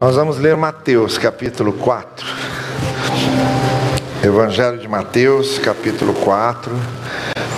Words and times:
Nós 0.00 0.14
vamos 0.14 0.38
ler 0.38 0.56
Mateus 0.56 1.18
capítulo 1.18 1.72
4. 1.72 2.24
Evangelho 4.22 4.78
de 4.78 4.86
Mateus 4.86 5.58
capítulo 5.58 6.14
4, 6.14 6.70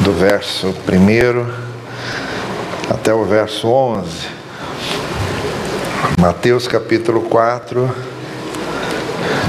do 0.00 0.12
verso 0.14 0.68
1 0.68 1.46
até 2.90 3.12
o 3.12 3.26
verso 3.26 3.68
11. 3.68 4.08
Mateus 6.18 6.66
capítulo 6.66 7.20
4, 7.28 7.94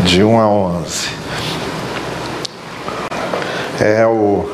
de 0.04 0.21
1 0.21 0.42
a 0.42 0.50
11. 0.50 1.10
É 3.80 4.05
o, 4.05 4.54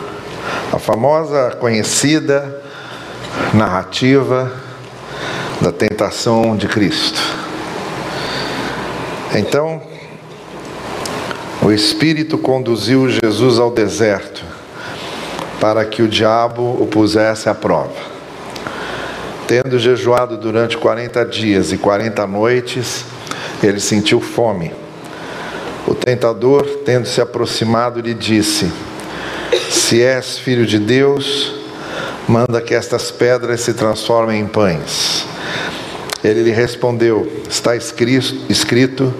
a 0.71 0.77
famosa, 0.77 1.57
conhecida 1.59 2.61
narrativa 3.51 4.51
da 5.59 5.71
tentação 5.71 6.55
de 6.55 6.67
Cristo. 6.67 7.26
Então, 9.35 9.81
o 11.61 11.71
Espírito 11.71 12.37
conduziu 12.37 13.09
Jesus 13.09 13.59
ao 13.59 13.71
deserto 13.71 14.43
para 15.59 15.83
que 15.85 16.01
o 16.01 16.07
diabo 16.07 16.77
o 16.79 16.87
pusesse 16.87 17.49
à 17.49 17.55
prova. 17.55 18.17
Tendo 19.47 19.79
jejuado 19.79 20.37
durante 20.37 20.77
40 20.77 21.25
dias 21.25 21.71
e 21.71 21.77
40 21.77 22.27
noites, 22.27 23.05
ele 23.63 23.79
sentiu 23.79 24.21
fome. 24.21 24.73
O 25.87 25.95
tentador, 25.95 26.65
tendo 26.85 27.07
se 27.07 27.21
aproximado, 27.21 28.01
lhe 28.01 28.13
disse: 28.13 28.71
Se 29.69 30.01
és 30.01 30.37
filho 30.37 30.65
de 30.65 30.79
Deus, 30.79 31.53
manda 32.27 32.61
que 32.61 32.75
estas 32.75 33.09
pedras 33.09 33.61
se 33.61 33.73
transformem 33.73 34.41
em 34.41 34.47
pães. 34.47 35.25
Ele 36.27 36.43
lhe 36.43 36.51
respondeu: 36.51 37.31
Está 37.49 37.73
escrito, 37.73 39.13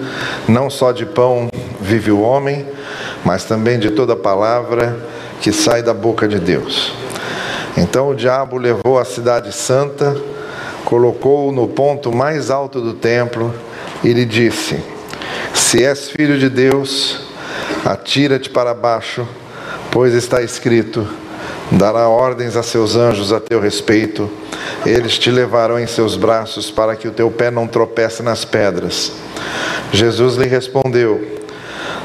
não 0.46 0.70
só 0.70 0.92
de 0.92 1.06
pão 1.06 1.48
vive 1.80 2.12
o 2.12 2.20
homem, 2.20 2.66
mas 3.24 3.46
também 3.46 3.80
de 3.80 3.92
toda 3.92 4.14
palavra 4.14 4.98
que 5.40 5.54
sai 5.54 5.82
da 5.82 5.94
boca 5.94 6.28
de 6.28 6.38
Deus. 6.38 6.92
Então 7.78 8.10
o 8.10 8.16
diabo 8.16 8.58
levou 8.58 9.00
a 9.00 9.06
cidade 9.06 9.54
santa, 9.54 10.18
colocou-o 10.84 11.54
no 11.54 11.70
ponto 11.70 12.12
mais 12.12 12.52
alto 12.52 12.82
do 12.82 12.94
templo 12.94 13.54
e 14.04 14.12
lhe 14.12 14.26
disse: 14.26 14.78
Se 15.54 15.86
és 15.86 16.10
filho 16.10 16.38
de 16.38 16.50
Deus, 16.50 17.22
atira-te 17.86 18.50
para 18.50 18.74
baixo, 18.74 19.26
pois 19.92 20.14
está 20.14 20.42
escrito: 20.42 21.08
dará 21.72 22.08
ordens 22.08 22.56
a 22.56 22.64
seus 22.64 22.96
anjos 22.96 23.32
a 23.32 23.40
teu 23.40 23.60
respeito 23.60 24.30
eles 24.86 25.18
te 25.18 25.32
levarão 25.32 25.80
em 25.80 25.88
seus 25.88 26.16
braços 26.16 26.70
para 26.70 26.96
que 26.96 27.08
o 27.08 27.12
teu 27.12 27.30
pé 27.32 27.50
não 27.50 27.68
tropece 27.68 28.22
nas 28.24 28.46
pedras. 28.46 29.12
Jesus 29.92 30.36
lhe 30.36 30.48
respondeu: 30.48 31.40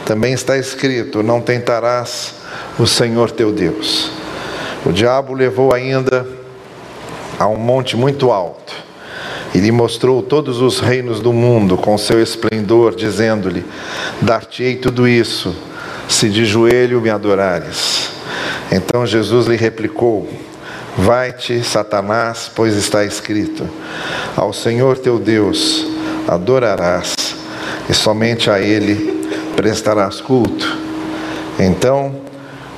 Também 0.05 0.33
está 0.33 0.57
escrito: 0.57 1.23
Não 1.23 1.41
tentarás 1.41 2.35
o 2.79 2.87
Senhor 2.87 3.31
teu 3.31 3.53
Deus. 3.53 4.11
O 4.85 4.93
diabo 4.93 5.33
levou 5.33 5.73
ainda 5.73 6.27
a 7.39 7.47
um 7.47 7.57
monte 7.57 7.97
muito 7.97 8.31
alto 8.31 8.75
e 9.55 9.59
lhe 9.59 9.71
mostrou 9.71 10.23
todos 10.23 10.61
os 10.61 10.81
reinos 10.81 11.21
do 11.21 11.33
mundo 11.33 11.77
com 11.77 11.97
seu 11.99 12.21
esplendor, 12.21 12.95
dizendo-lhe: 12.95 13.65
Dar-te-ei 14.21 14.77
tudo 14.77 15.07
isso, 15.07 15.55
se 16.09 16.29
de 16.29 16.45
joelho 16.45 17.01
me 17.01 17.11
adorares. 17.11 18.12
Então 18.73 19.07
Jesus 19.07 19.47
lhe 19.47 19.57
replicou: 19.57 20.27
Vai-te, 20.97 21.63
Satanás, 21.63 22.51
pois 22.55 22.75
está 22.75 23.05
escrito: 23.05 23.69
Ao 24.35 24.51
Senhor 24.51 24.97
teu 24.97 25.19
Deus 25.19 25.87
adorarás, 26.27 27.15
e 27.89 27.93
somente 27.93 28.49
a 28.51 28.59
Ele 28.59 29.29
prestarás 29.55 30.23
culto. 30.23 30.67
Então 31.61 32.23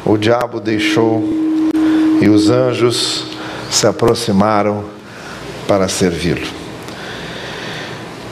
o 0.04 0.16
diabo 0.16 0.58
deixou, 0.58 1.22
e 2.20 2.28
os 2.28 2.50
anjos 2.50 3.26
se 3.70 3.86
aproximaram 3.86 4.84
para 5.68 5.86
servi-lo. 5.88 6.46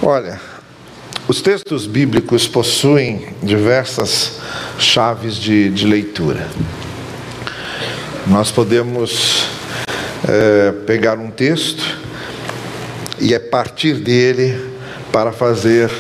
Olha, 0.03 0.41
os 1.29 1.41
textos 1.41 1.87
bíblicos 1.87 2.49
possuem 2.49 3.29
diversas 3.41 4.41
chaves 4.79 5.37
de, 5.37 5.71
de 5.71 5.87
leitura. 5.87 6.49
Nós 8.27 8.51
podemos 8.51 9.47
é, 10.29 10.73
pegar 10.87 11.19
um 11.19 11.31
texto 11.31 11.99
e 13.19 13.35
é 13.35 13.39
partir 13.39 13.95
dele 13.95 14.73
para 15.11 15.33
fazer 15.33 15.91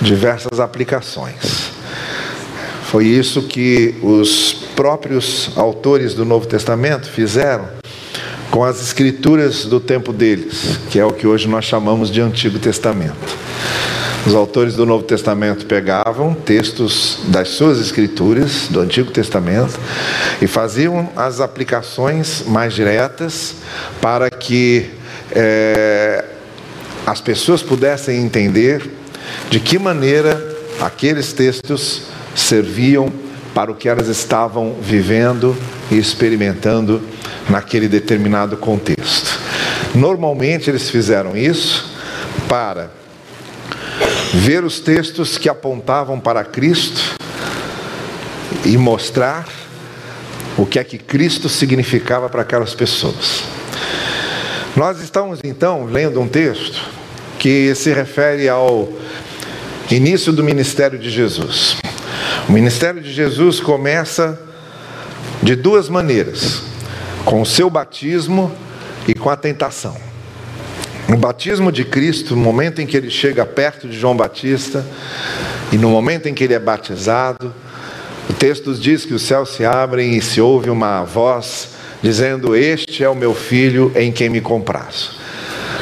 diversas 0.00 0.58
aplicações. 0.58 1.70
Foi 2.84 3.06
isso 3.06 3.42
que 3.42 3.94
os 4.02 4.52
próprios 4.74 5.50
autores 5.56 6.14
do 6.14 6.24
Novo 6.24 6.46
Testamento 6.46 7.08
fizeram 7.08 7.68
com 8.50 8.64
as 8.64 8.82
escrituras 8.82 9.64
do 9.64 9.80
tempo 9.80 10.12
deles, 10.12 10.78
que 10.90 10.98
é 10.98 11.04
o 11.04 11.12
que 11.12 11.26
hoje 11.26 11.48
nós 11.48 11.64
chamamos 11.64 12.10
de 12.10 12.20
Antigo 12.20 12.58
Testamento. 12.58 13.38
Os 14.24 14.36
autores 14.36 14.74
do 14.74 14.86
Novo 14.86 15.02
Testamento 15.02 15.66
pegavam 15.66 16.32
textos 16.32 17.18
das 17.26 17.48
suas 17.48 17.80
escrituras, 17.80 18.68
do 18.70 18.78
Antigo 18.80 19.10
Testamento, 19.10 19.78
e 20.40 20.46
faziam 20.46 21.10
as 21.16 21.40
aplicações 21.40 22.44
mais 22.46 22.72
diretas 22.72 23.56
para 24.00 24.30
que 24.30 24.90
é, 25.32 26.24
as 27.04 27.20
pessoas 27.20 27.62
pudessem 27.62 28.22
entender 28.22 28.88
de 29.50 29.58
que 29.58 29.76
maneira 29.76 30.40
aqueles 30.80 31.32
textos 31.32 32.02
serviam 32.34 33.12
para 33.52 33.72
o 33.72 33.74
que 33.74 33.88
elas 33.88 34.06
estavam 34.06 34.76
vivendo 34.80 35.56
e 35.90 35.98
experimentando 35.98 37.02
naquele 37.50 37.88
determinado 37.88 38.56
contexto. 38.56 39.36
Normalmente 39.92 40.70
eles 40.70 40.88
fizeram 40.88 41.36
isso 41.36 41.92
para 42.48 43.01
ver 44.32 44.64
os 44.64 44.80
textos 44.80 45.36
que 45.36 45.48
apontavam 45.48 46.18
para 46.18 46.42
Cristo 46.42 47.16
e 48.64 48.76
mostrar 48.78 49.46
o 50.56 50.64
que 50.64 50.78
é 50.78 50.84
que 50.84 50.98
Cristo 50.98 51.48
significava 51.48 52.28
para 52.28 52.42
aquelas 52.42 52.74
pessoas. 52.74 53.42
Nós 54.74 55.00
estamos 55.00 55.40
então 55.44 55.84
lendo 55.84 56.20
um 56.20 56.26
texto 56.26 56.80
que 57.38 57.74
se 57.74 57.92
refere 57.92 58.48
ao 58.48 58.88
início 59.90 60.32
do 60.32 60.42
ministério 60.42 60.98
de 60.98 61.10
Jesus. 61.10 61.76
O 62.48 62.52
ministério 62.52 63.02
de 63.02 63.12
Jesus 63.12 63.60
começa 63.60 64.40
de 65.42 65.54
duas 65.54 65.88
maneiras: 65.88 66.62
com 67.24 67.42
o 67.42 67.46
seu 67.46 67.68
batismo 67.68 68.50
e 69.06 69.14
com 69.14 69.28
a 69.28 69.36
tentação. 69.36 70.11
No 71.12 71.18
batismo 71.18 71.70
de 71.70 71.84
Cristo, 71.84 72.34
no 72.34 72.40
momento 72.40 72.80
em 72.80 72.86
que 72.86 72.96
ele 72.96 73.10
chega 73.10 73.44
perto 73.44 73.86
de 73.86 74.00
João 74.00 74.16
Batista 74.16 74.82
e 75.70 75.76
no 75.76 75.90
momento 75.90 76.26
em 76.26 76.32
que 76.32 76.42
ele 76.42 76.54
é 76.54 76.58
batizado, 76.58 77.52
o 78.30 78.32
texto 78.32 78.72
diz 78.72 79.04
que 79.04 79.12
os 79.12 79.20
céus 79.20 79.50
se 79.50 79.62
abrem 79.62 80.16
e 80.16 80.22
se 80.22 80.40
ouve 80.40 80.70
uma 80.70 81.04
voz 81.04 81.68
dizendo: 82.02 82.56
Este 82.56 83.04
é 83.04 83.10
o 83.10 83.14
meu 83.14 83.34
filho 83.34 83.92
em 83.94 84.10
quem 84.10 84.30
me 84.30 84.40
comprazo. 84.40 85.10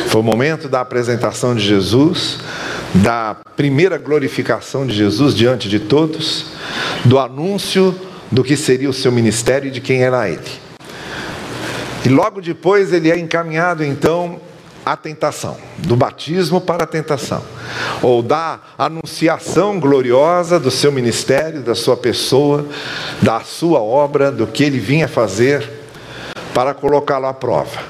Foi 0.09 0.21
o 0.21 0.25
momento 0.25 0.69
da 0.69 0.81
apresentação 0.81 1.55
de 1.55 1.65
Jesus, 1.65 2.41
da 2.93 3.37
primeira 3.55 3.99
glorificação 3.99 4.85
de 4.85 4.97
Jesus 4.97 5.33
diante 5.33 5.69
de 5.69 5.79
todos, 5.79 6.47
do 7.05 7.21
anúncio 7.21 7.95
do 8.33 8.43
que 8.43 8.57
seria 8.57 8.91
o 8.91 8.93
seu 8.93 9.13
ministério 9.13 9.69
e 9.69 9.71
de 9.71 9.81
quem 9.81 10.03
era 10.03 10.29
ele. 10.29 10.41
E 12.05 12.09
logo 12.09 12.41
depois 12.41 12.93
ele 12.93 13.13
é 13.13 13.17
encaminhado 13.17 13.85
então 13.85 14.50
a 14.93 14.97
tentação, 14.97 15.57
do 15.79 15.95
batismo 15.95 16.61
para 16.61 16.83
a 16.83 16.87
tentação, 16.87 17.45
ou 18.03 18.23
da 18.23 18.59
anunciação 18.77 19.79
gloriosa 19.79 20.59
do 20.59 20.71
seu 20.71 20.91
ministério, 20.91 21.63
da 21.63 21.77
sua 21.77 21.97
pessoa, 21.97 22.67
da 23.23 23.41
sua 23.41 23.81
obra, 23.81 24.33
do 24.33 24.49
que 24.49 24.65
ele 24.65 24.81
vinha 24.81 25.07
fazer, 25.07 25.69
para 26.53 26.75
colocá-lo 26.75 27.27
à 27.27 27.33
prova, 27.33 27.81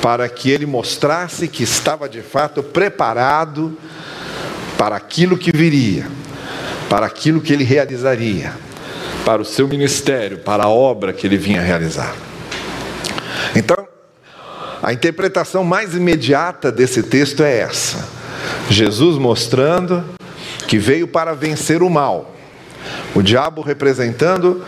para 0.00 0.26
que 0.26 0.50
ele 0.50 0.64
mostrasse 0.64 1.46
que 1.48 1.62
estava 1.62 2.08
de 2.08 2.22
fato 2.22 2.62
preparado 2.62 3.76
para 4.78 4.96
aquilo 4.96 5.36
que 5.36 5.54
viria, 5.54 6.06
para 6.88 7.04
aquilo 7.04 7.42
que 7.42 7.52
ele 7.52 7.64
realizaria, 7.64 8.54
para 9.22 9.42
o 9.42 9.44
seu 9.44 9.68
ministério, 9.68 10.38
para 10.38 10.64
a 10.64 10.68
obra 10.68 11.12
que 11.12 11.26
ele 11.26 11.36
vinha 11.36 11.60
realizar. 11.60 12.14
A 14.84 14.92
interpretação 14.92 15.64
mais 15.64 15.94
imediata 15.94 16.70
desse 16.70 17.02
texto 17.02 17.42
é 17.42 17.60
essa: 17.60 18.06
Jesus 18.68 19.16
mostrando 19.16 20.04
que 20.68 20.76
veio 20.76 21.08
para 21.08 21.32
vencer 21.32 21.82
o 21.82 21.88
mal, 21.88 22.34
o 23.14 23.22
diabo 23.22 23.62
representando 23.62 24.62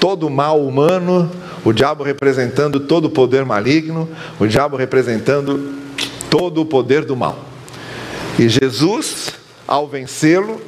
todo 0.00 0.26
o 0.26 0.30
mal 0.30 0.60
humano, 0.60 1.30
o 1.64 1.72
diabo 1.72 2.02
representando 2.02 2.80
todo 2.80 3.04
o 3.04 3.10
poder 3.10 3.44
maligno, 3.44 4.08
o 4.40 4.46
diabo 4.48 4.76
representando 4.76 5.78
todo 6.28 6.60
o 6.60 6.66
poder 6.66 7.04
do 7.04 7.14
mal. 7.14 7.38
E 8.36 8.48
Jesus, 8.48 9.34
ao 9.68 9.86
vencê-lo, 9.86 10.60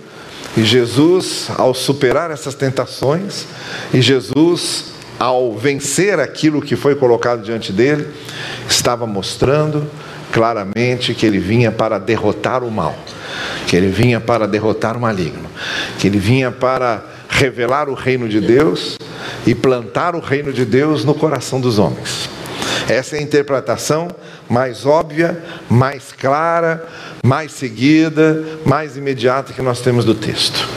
e 0.57 0.63
Jesus, 0.63 1.51
ao 1.59 1.75
superar 1.75 2.31
essas 2.31 2.55
tentações, 2.55 3.47
e 3.93 4.01
Jesus, 4.01 4.96
ao 5.19 5.57
vencer 5.57 6.21
aquilo 6.21 6.61
que 6.61 6.77
foi 6.77 6.95
colocado 6.95 7.43
diante 7.43 7.73
dele, 7.73 8.07
estava 8.69 9.07
mostrando 9.07 9.89
claramente 10.33 11.15
que 11.15 11.25
ele 11.25 11.39
vinha 11.39 11.73
para 11.73 11.99
derrotar 11.99 12.63
o 12.63 12.71
mal, 12.71 12.97
que 13.67 13.77
ele 13.77 13.89
vinha 13.89 14.21
para 14.21 14.47
derrotar 14.47 14.97
o 14.97 15.01
maligno, 15.01 15.49
que 15.99 16.07
ele 16.07 16.19
vinha 16.19 16.51
para 16.51 17.05
revelar 17.29 17.89
o 17.89 17.95
reino 17.95 18.29
de 18.29 18.41
Deus 18.41 18.99
e 19.47 19.55
plantar 19.55 20.15
o 20.15 20.21
reino 20.21 20.53
de 20.53 20.65
Deus 20.65 21.05
no 21.05 21.15
coração 21.15 21.61
dos 21.61 21.79
homens. 21.79 22.29
Essa 22.89 23.17
é 23.17 23.19
a 23.19 23.23
interpretação 23.23 24.09
mais 24.49 24.87
óbvia, 24.87 25.43
mais 25.69 26.13
clara, 26.13 26.87
mais 27.25 27.53
seguida, 27.53 28.45
mais 28.65 28.97
imediata 28.97 29.53
que 29.53 29.63
nós 29.63 29.81
temos 29.81 30.05
do 30.05 30.15
texto. 30.15 30.69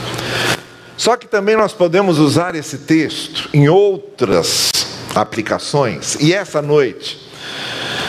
Só 1.00 1.16
que 1.16 1.26
também 1.26 1.56
nós 1.56 1.72
podemos 1.72 2.18
usar 2.18 2.54
esse 2.54 2.76
texto 2.76 3.48
em 3.54 3.70
outras 3.70 4.70
aplicações, 5.14 6.18
e 6.20 6.34
essa 6.34 6.60
noite 6.60 7.18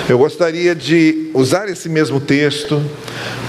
eu 0.10 0.18
gostaria 0.18 0.76
de 0.76 1.32
usar 1.34 1.70
esse 1.70 1.88
mesmo 1.88 2.20
texto 2.20 2.84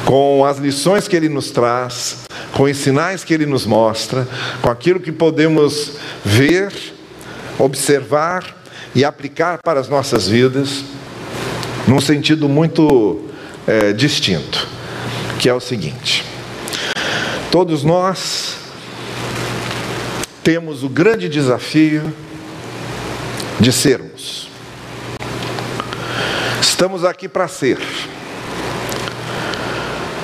com 0.05 0.45
as 0.45 0.59
lições 0.59 1.09
que 1.09 1.17
ele 1.17 1.29
nos 1.29 1.51
traz, 1.51 2.19
com 2.53 2.63
os 2.63 2.77
sinais 2.77 3.25
que 3.25 3.35
ele 3.35 3.45
nos 3.45 3.67
mostra, 3.67 4.29
com 4.63 4.71
aquilo 4.71 5.01
que 5.01 5.11
podemos 5.11 5.95
ver, 6.25 6.73
observar 7.59 8.63
e 8.95 9.05
aplicar 9.05 9.59
para 9.61 9.81
as 9.81 9.89
nossas 9.89 10.29
vidas, 10.29 10.85
num 11.89 12.01
sentido 12.01 12.49
muito 12.49 13.23
é, 13.67 13.93
distinto, 13.93 14.69
que 15.41 15.49
é 15.49 15.53
o 15.53 15.59
seguinte: 15.59 16.25
todos 17.51 17.83
nós 17.83 18.62
temos 20.43 20.83
o 20.83 20.89
grande 20.89 21.29
desafio 21.29 22.13
de 23.61 23.73
sermos. 23.73 24.49
Estamos 26.61 27.05
aqui 27.05 27.29
para 27.29 27.47
ser. 27.47 27.79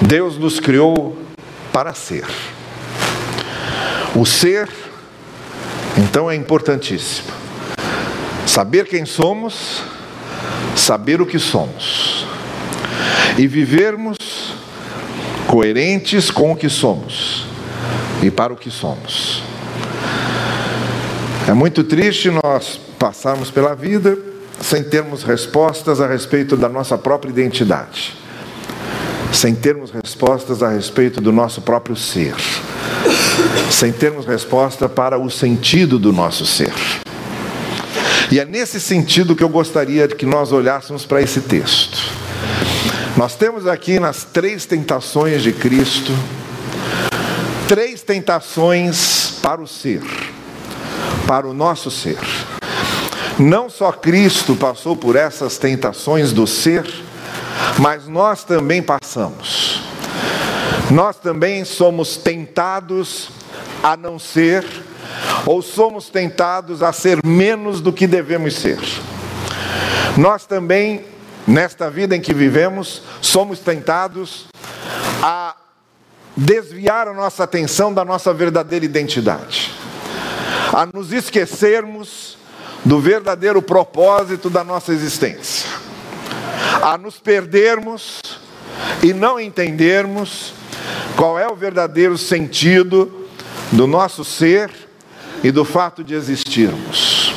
Deus 0.01 0.37
nos 0.37 0.59
criou 0.59 1.17
para 1.73 1.95
ser. 1.95 2.27
O 4.17 4.27
ser, 4.27 4.69
então, 5.97 6.29
é 6.29 6.35
importantíssimo. 6.35 7.29
Saber 8.45 8.87
quem 8.87 9.05
somos, 9.05 9.83
saber 10.75 11.21
o 11.21 11.27
que 11.27 11.39
somos. 11.39 12.27
E 13.37 13.47
vivermos 13.47 14.19
coerentes 15.47 16.29
com 16.29 16.53
o 16.53 16.57
que 16.57 16.69
somos 16.69 17.47
e 18.21 18.31
para 18.31 18.53
o 18.53 18.57
que 18.57 18.71
somos. 18.71 19.38
É 21.49 21.55
muito 21.55 21.83
triste 21.83 22.31
nós 22.31 22.79
passarmos 22.99 23.51
pela 23.51 23.75
vida 23.75 24.19
sem 24.61 24.85
termos 24.85 25.23
respostas 25.23 25.99
a 25.99 26.07
respeito 26.07 26.59
da 26.59 26.69
nossa 26.69 26.99
própria 26.99 27.31
identidade, 27.31 28.15
sem 29.33 29.55
termos 29.55 29.91
respostas 29.91 30.63
a 30.63 30.69
respeito 30.69 31.23
do 31.23 31.33
nosso 31.33 31.63
próprio 31.63 31.97
ser, 31.97 32.35
sem 33.71 33.91
termos 33.91 34.27
resposta 34.27 34.91
para 34.91 35.19
o 35.19 35.31
sentido 35.31 35.99
do 35.99 36.13
nosso 36.13 36.45
ser. 36.45 36.75
E 38.31 38.39
é 38.39 38.45
nesse 38.45 38.79
sentido 38.79 39.35
que 39.35 39.43
eu 39.43 39.49
gostaria 39.49 40.07
que 40.07 40.27
nós 40.27 40.53
olhássemos 40.53 41.07
para 41.07 41.23
esse 41.23 41.41
texto. 41.41 41.97
Nós 43.17 43.35
temos 43.37 43.67
aqui 43.67 43.99
nas 43.99 44.23
três 44.23 44.67
tentações 44.67 45.43
de 45.43 45.53
Cristo, 45.53 46.13
três 47.67 48.03
tentações 48.03 49.39
para 49.41 49.63
o 49.63 49.67
ser, 49.67 50.03
para 51.29 51.47
o 51.47 51.53
nosso 51.53 51.91
ser. 51.91 52.19
Não 53.39 53.69
só 53.69 53.93
Cristo 53.93 54.57
passou 54.57 54.97
por 54.97 55.15
essas 55.15 55.59
tentações 55.59 56.33
do 56.33 56.47
ser, 56.47 56.87
mas 57.79 58.09
nós 58.09 58.45
também 58.45 58.83
passamos. 58.83 59.83
Nós 60.91 61.17
também 61.17 61.67
somos 61.67 62.17
tentados 62.17 63.29
a 63.83 63.95
não 63.95 64.19
ser 64.19 64.65
ou 65.45 65.61
somos 65.61 66.09
tentados 66.09 66.83
a 66.83 66.95
ser 66.95 67.19
menos 67.23 67.83
do 67.83 67.93
que 67.93 68.07
devemos 68.07 68.55
ser. 68.55 68.81
Nós 70.17 70.47
também, 70.47 71.05
nesta 71.47 71.91
vida 71.91 72.17
em 72.17 72.21
que 72.23 72.33
vivemos, 72.33 73.03
somos 73.21 73.59
tentados 73.59 74.47
a 75.23 75.55
desviar 76.35 77.07
a 77.07 77.13
nossa 77.13 77.45
atenção 77.45 77.93
da 77.93 78.05
nossa 78.05 78.33
verdadeira 78.33 78.85
identidade, 78.85 79.73
a 80.73 80.87
nos 80.93 81.13
esquecermos 81.13 82.37
do 82.85 83.01
verdadeiro 83.01 83.61
propósito 83.61 84.49
da 84.49 84.63
nossa 84.63 84.93
existência, 84.93 85.69
a 86.83 86.97
nos 86.97 87.19
perdermos 87.19 88.21
e 89.03 89.13
não 89.13 89.39
entendermos 89.39 90.53
qual 91.17 91.39
é 91.39 91.49
o 91.49 91.57
verdadeiro 91.57 92.17
sentido 92.17 93.27
do 93.73 93.87
nosso 93.87 94.25
ser 94.25 94.71
e 95.43 95.51
do 95.51 95.65
fato 95.65 96.03
de 96.05 96.15
existirmos. 96.15 97.35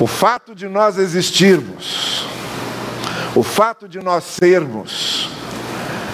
O 0.00 0.06
fato 0.06 0.54
de 0.54 0.68
nós 0.68 0.98
existirmos, 0.98 2.26
o 3.34 3.42
fato 3.42 3.88
de 3.88 4.00
nós 4.00 4.24
sermos, 4.24 5.30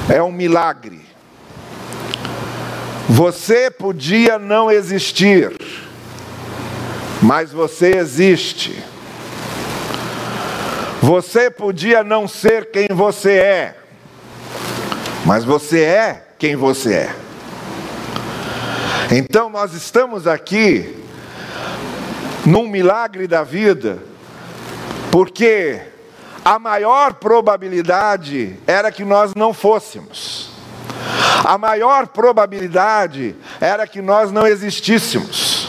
é 0.09 0.23
um 0.23 0.33
milagre. 0.33 1.10
Você 3.09 3.71
podia 3.71 4.39
não 4.39 4.71
existir, 4.71 5.53
mas 7.23 7.51
você 7.51 7.97
existe. 7.97 8.83
Você 11.03 11.51
podia 11.51 12.05
não 12.05 12.29
ser 12.29 12.71
quem 12.71 12.89
você 12.91 13.33
é, 13.33 13.77
mas 15.25 15.45
você 15.45 15.81
é 15.81 16.27
quem 16.39 16.57
você 16.57 16.95
é. 16.95 17.17
Então 19.11 19.51
nós 19.51 19.75
estamos 19.75 20.27
aqui 20.27 20.97
num 22.47 22.69
milagre 22.69 23.27
da 23.27 23.43
vida, 23.43 23.99
porque 25.11 25.81
a 26.45 26.59
maior 26.59 27.15
probabilidade 27.15 28.57
era 28.67 28.93
que 28.93 29.05
nós 29.05 29.35
não 29.35 29.53
fôssemos. 29.53 30.51
A 31.45 31.59
maior 31.59 32.07
probabilidade 32.09 33.35
era 33.61 33.87
que 33.87 34.01
nós 34.01 34.31
não 34.31 34.47
existíssemos. 34.47 35.69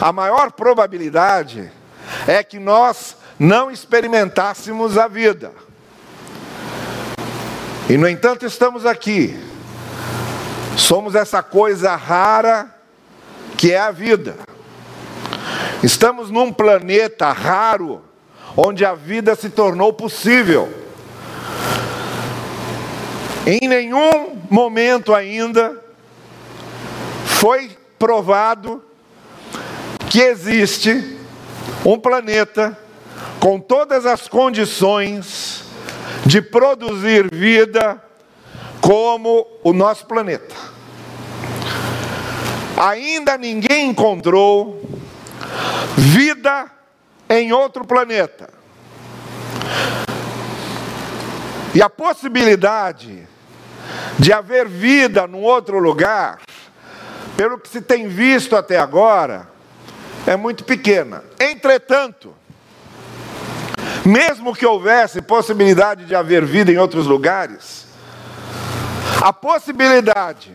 A 0.00 0.12
maior 0.12 0.52
probabilidade 0.52 1.70
é 2.26 2.42
que 2.42 2.58
nós 2.58 3.16
não 3.38 3.70
experimentássemos 3.70 4.96
a 4.98 5.08
vida. 5.08 5.52
E 7.88 7.96
no 7.96 8.08
entanto 8.08 8.46
estamos 8.46 8.86
aqui 8.86 9.38
Somos 10.76 11.14
essa 11.14 11.42
coisa 11.42 11.94
rara 11.94 12.74
que 13.56 13.72
é 13.72 13.78
a 13.78 13.90
vida. 13.90 14.36
Estamos 15.82 16.30
num 16.30 16.52
planeta 16.52 17.30
raro 17.32 18.02
onde 18.56 18.84
a 18.84 18.94
vida 18.94 19.34
se 19.34 19.50
tornou 19.50 19.92
possível. 19.92 20.81
Em 23.44 23.66
nenhum 23.66 24.40
momento 24.48 25.12
ainda 25.12 25.82
foi 27.24 27.76
provado 27.98 28.80
que 30.08 30.20
existe 30.20 31.18
um 31.84 31.98
planeta 31.98 32.78
com 33.40 33.58
todas 33.58 34.06
as 34.06 34.28
condições 34.28 35.64
de 36.24 36.40
produzir 36.40 37.28
vida 37.34 38.00
como 38.80 39.44
o 39.64 39.72
nosso 39.72 40.06
planeta. 40.06 40.54
Ainda 42.76 43.36
ninguém 43.36 43.90
encontrou 43.90 44.80
vida 45.96 46.70
em 47.28 47.52
outro 47.52 47.84
planeta. 47.84 48.48
E 51.74 51.82
a 51.82 51.90
possibilidade 51.90 53.31
de 54.18 54.32
haver 54.32 54.68
vida 54.68 55.26
num 55.26 55.42
outro 55.42 55.78
lugar, 55.78 56.40
pelo 57.36 57.58
que 57.58 57.68
se 57.68 57.80
tem 57.80 58.08
visto 58.08 58.54
até 58.56 58.78
agora, 58.78 59.48
é 60.26 60.36
muito 60.36 60.64
pequena. 60.64 61.24
Entretanto, 61.40 62.34
mesmo 64.04 64.54
que 64.54 64.66
houvesse 64.66 65.22
possibilidade 65.22 66.04
de 66.04 66.14
haver 66.14 66.44
vida 66.44 66.70
em 66.70 66.78
outros 66.78 67.06
lugares, 67.06 67.86
a 69.20 69.32
possibilidade 69.32 70.52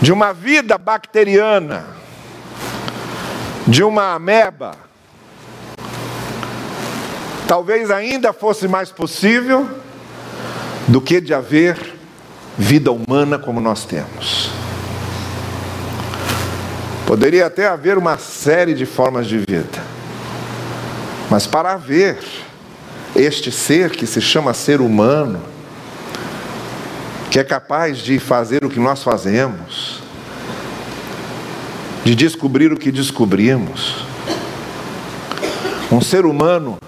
de 0.00 0.12
uma 0.12 0.32
vida 0.32 0.76
bacteriana, 0.76 1.84
de 3.66 3.84
uma 3.84 4.14
ameba, 4.14 4.72
talvez 7.46 7.90
ainda 7.90 8.32
fosse 8.32 8.66
mais 8.66 8.90
possível 8.90 9.68
do 10.88 11.00
que 11.00 11.20
de 11.20 11.32
haver 11.32 12.01
vida 12.56 12.90
humana 12.92 13.38
como 13.38 13.60
nós 13.60 13.84
temos. 13.84 14.50
Poderia 17.06 17.46
até 17.46 17.66
haver 17.66 17.98
uma 17.98 18.16
série 18.18 18.74
de 18.74 18.86
formas 18.86 19.26
de 19.26 19.38
vida, 19.38 19.82
mas 21.30 21.46
para 21.46 21.72
haver 21.72 22.18
este 23.14 23.50
ser 23.50 23.90
que 23.90 24.06
se 24.06 24.20
chama 24.20 24.54
ser 24.54 24.80
humano, 24.80 25.40
que 27.30 27.38
é 27.38 27.44
capaz 27.44 27.98
de 27.98 28.18
fazer 28.18 28.64
o 28.64 28.70
que 28.70 28.80
nós 28.80 29.02
fazemos, 29.02 30.00
de 32.04 32.14
descobrir 32.14 32.72
o 32.72 32.76
que 32.76 32.90
descobrimos, 32.90 34.06
um 35.90 36.00
ser 36.00 36.24
humano 36.24 36.78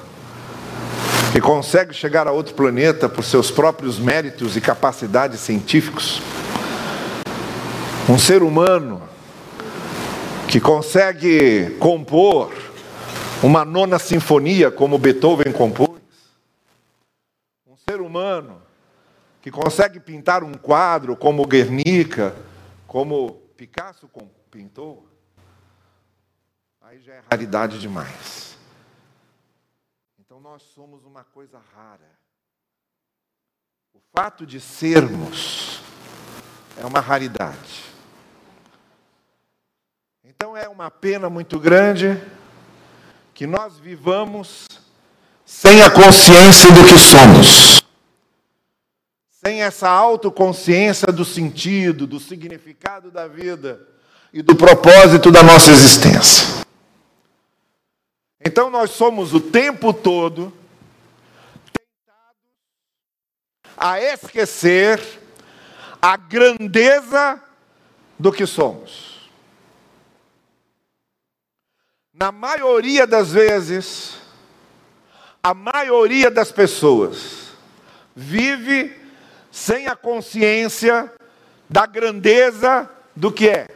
que 1.34 1.40
consegue 1.40 1.92
chegar 1.92 2.28
a 2.28 2.30
outro 2.30 2.54
planeta 2.54 3.08
por 3.08 3.24
seus 3.24 3.50
próprios 3.50 3.98
méritos 3.98 4.56
e 4.56 4.60
capacidades 4.60 5.40
científicos, 5.40 6.22
um 8.08 8.16
ser 8.16 8.40
humano 8.40 9.02
que 10.46 10.60
consegue 10.60 11.76
compor 11.80 12.52
uma 13.42 13.64
nona 13.64 13.98
sinfonia 13.98 14.70
como 14.70 14.96
Beethoven 14.96 15.52
compôs, 15.52 16.00
um 17.66 17.74
ser 17.90 18.00
humano 18.00 18.62
que 19.42 19.50
consegue 19.50 19.98
pintar 19.98 20.44
um 20.44 20.54
quadro 20.54 21.16
como 21.16 21.44
Guernica, 21.48 22.32
como 22.86 23.42
Picasso 23.56 24.08
pintou, 24.52 25.04
aí 26.80 27.00
já 27.00 27.14
é 27.14 27.20
raridade 27.28 27.80
demais. 27.80 28.43
Então 30.36 30.50
nós 30.50 30.64
somos 30.74 31.04
uma 31.04 31.22
coisa 31.22 31.60
rara. 31.76 32.10
O 33.94 34.00
fato 34.12 34.44
de 34.44 34.58
sermos 34.58 35.80
é 36.76 36.84
uma 36.84 36.98
raridade. 36.98 37.84
Então 40.24 40.56
é 40.56 40.68
uma 40.68 40.90
pena 40.90 41.30
muito 41.30 41.60
grande 41.60 42.20
que 43.32 43.46
nós 43.46 43.78
vivamos 43.78 44.66
sem 45.46 45.82
a 45.82 45.88
consciência 45.88 46.72
do 46.72 46.82
que 46.82 46.98
somos, 46.98 47.84
sem 49.30 49.62
essa 49.62 49.88
autoconsciência 49.88 51.12
do 51.12 51.24
sentido, 51.24 52.08
do 52.08 52.18
significado 52.18 53.08
da 53.08 53.28
vida 53.28 53.86
e 54.32 54.42
do 54.42 54.56
propósito 54.56 55.30
da 55.30 55.44
nossa 55.44 55.70
existência. 55.70 56.63
Então 58.44 58.68
nós 58.68 58.90
somos 58.90 59.32
o 59.32 59.40
tempo 59.40 59.92
todo 59.92 60.52
tentados 61.72 62.42
a 63.76 63.98
esquecer 64.00 65.00
a 66.00 66.16
grandeza 66.16 67.42
do 68.18 68.30
que 68.30 68.46
somos. 68.46 69.30
Na 72.12 72.30
maioria 72.30 73.06
das 73.06 73.32
vezes, 73.32 74.18
a 75.42 75.54
maioria 75.54 76.30
das 76.30 76.52
pessoas 76.52 77.48
vive 78.14 78.94
sem 79.50 79.88
a 79.88 79.96
consciência 79.96 81.12
da 81.68 81.86
grandeza 81.86 82.88
do 83.16 83.32
que 83.32 83.48
é. 83.48 83.73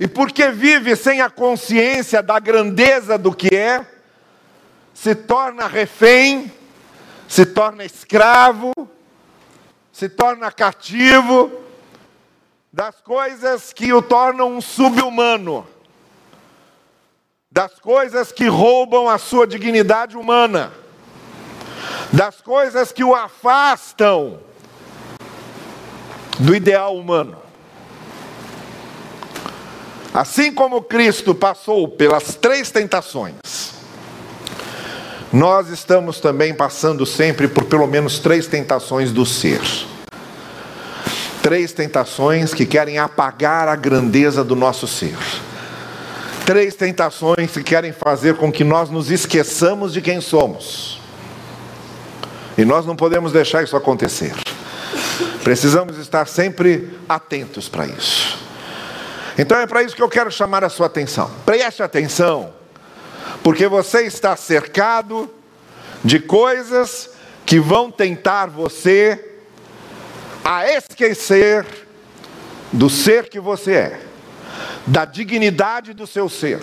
E 0.00 0.08
porque 0.08 0.48
vive 0.48 0.96
sem 0.96 1.20
a 1.20 1.30
consciência 1.30 2.22
da 2.22 2.40
grandeza 2.40 3.16
do 3.16 3.32
que 3.32 3.54
é, 3.54 3.86
se 4.92 5.14
torna 5.14 5.68
refém, 5.68 6.50
se 7.28 7.46
torna 7.46 7.84
escravo, 7.84 8.72
se 9.92 10.08
torna 10.08 10.50
cativo 10.50 11.52
das 12.72 13.00
coisas 13.00 13.72
que 13.72 13.92
o 13.92 14.00
tornam 14.02 14.56
um 14.56 14.60
subhumano 14.60 15.66
das 17.52 17.80
coisas 17.80 18.30
que 18.30 18.46
roubam 18.46 19.08
a 19.08 19.18
sua 19.18 19.44
dignidade 19.44 20.16
humana, 20.16 20.72
das 22.12 22.40
coisas 22.40 22.92
que 22.92 23.02
o 23.02 23.14
afastam 23.14 24.38
do 26.38 26.54
ideal 26.54 26.96
humano. 26.96 27.49
Assim 30.12 30.52
como 30.52 30.82
Cristo 30.82 31.34
passou 31.34 31.88
pelas 31.88 32.34
três 32.34 32.70
tentações, 32.70 33.34
nós 35.32 35.68
estamos 35.68 36.18
também 36.18 36.52
passando 36.52 37.06
sempre 37.06 37.46
por 37.46 37.64
pelo 37.64 37.86
menos 37.86 38.18
três 38.18 38.46
tentações 38.46 39.12
do 39.12 39.24
ser. 39.24 39.60
Três 41.42 41.72
tentações 41.72 42.52
que 42.52 42.66
querem 42.66 42.98
apagar 42.98 43.68
a 43.68 43.76
grandeza 43.76 44.44
do 44.44 44.56
nosso 44.56 44.86
ser 44.86 45.16
três 46.50 46.74
tentações 46.74 47.52
que 47.52 47.62
querem 47.62 47.92
fazer 47.92 48.34
com 48.34 48.50
que 48.50 48.64
nós 48.64 48.90
nos 48.90 49.08
esqueçamos 49.08 49.92
de 49.92 50.02
quem 50.02 50.20
somos. 50.20 51.00
E 52.58 52.64
nós 52.64 52.84
não 52.84 52.96
podemos 52.96 53.30
deixar 53.30 53.62
isso 53.62 53.76
acontecer. 53.76 54.34
Precisamos 55.44 55.96
estar 55.96 56.26
sempre 56.26 56.98
atentos 57.08 57.68
para 57.68 57.86
isso. 57.86 58.36
Então 59.40 59.58
é 59.58 59.66
para 59.66 59.82
isso 59.82 59.96
que 59.96 60.02
eu 60.02 60.08
quero 60.08 60.30
chamar 60.30 60.62
a 60.62 60.68
sua 60.68 60.84
atenção. 60.84 61.30
Preste 61.46 61.82
atenção, 61.82 62.52
porque 63.42 63.66
você 63.66 64.02
está 64.02 64.36
cercado 64.36 65.30
de 66.04 66.20
coisas 66.20 67.08
que 67.46 67.58
vão 67.58 67.90
tentar 67.90 68.48
você 68.48 69.38
a 70.44 70.70
esquecer 70.70 71.64
do 72.70 72.90
ser 72.90 73.30
que 73.30 73.40
você 73.40 73.72
é 73.72 74.00
da 74.86 75.06
dignidade 75.06 75.94
do 75.94 76.06
seu 76.06 76.28
ser, 76.28 76.60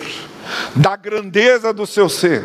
da 0.76 0.94
grandeza 0.94 1.72
do 1.72 1.84
seu 1.84 2.08
ser, 2.08 2.44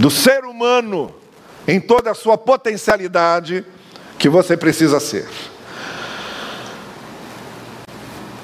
do 0.00 0.10
ser 0.10 0.44
humano 0.44 1.14
em 1.64 1.80
toda 1.80 2.10
a 2.10 2.14
sua 2.14 2.36
potencialidade 2.36 3.64
que 4.18 4.28
você 4.28 4.56
precisa 4.56 4.98
ser. 4.98 5.28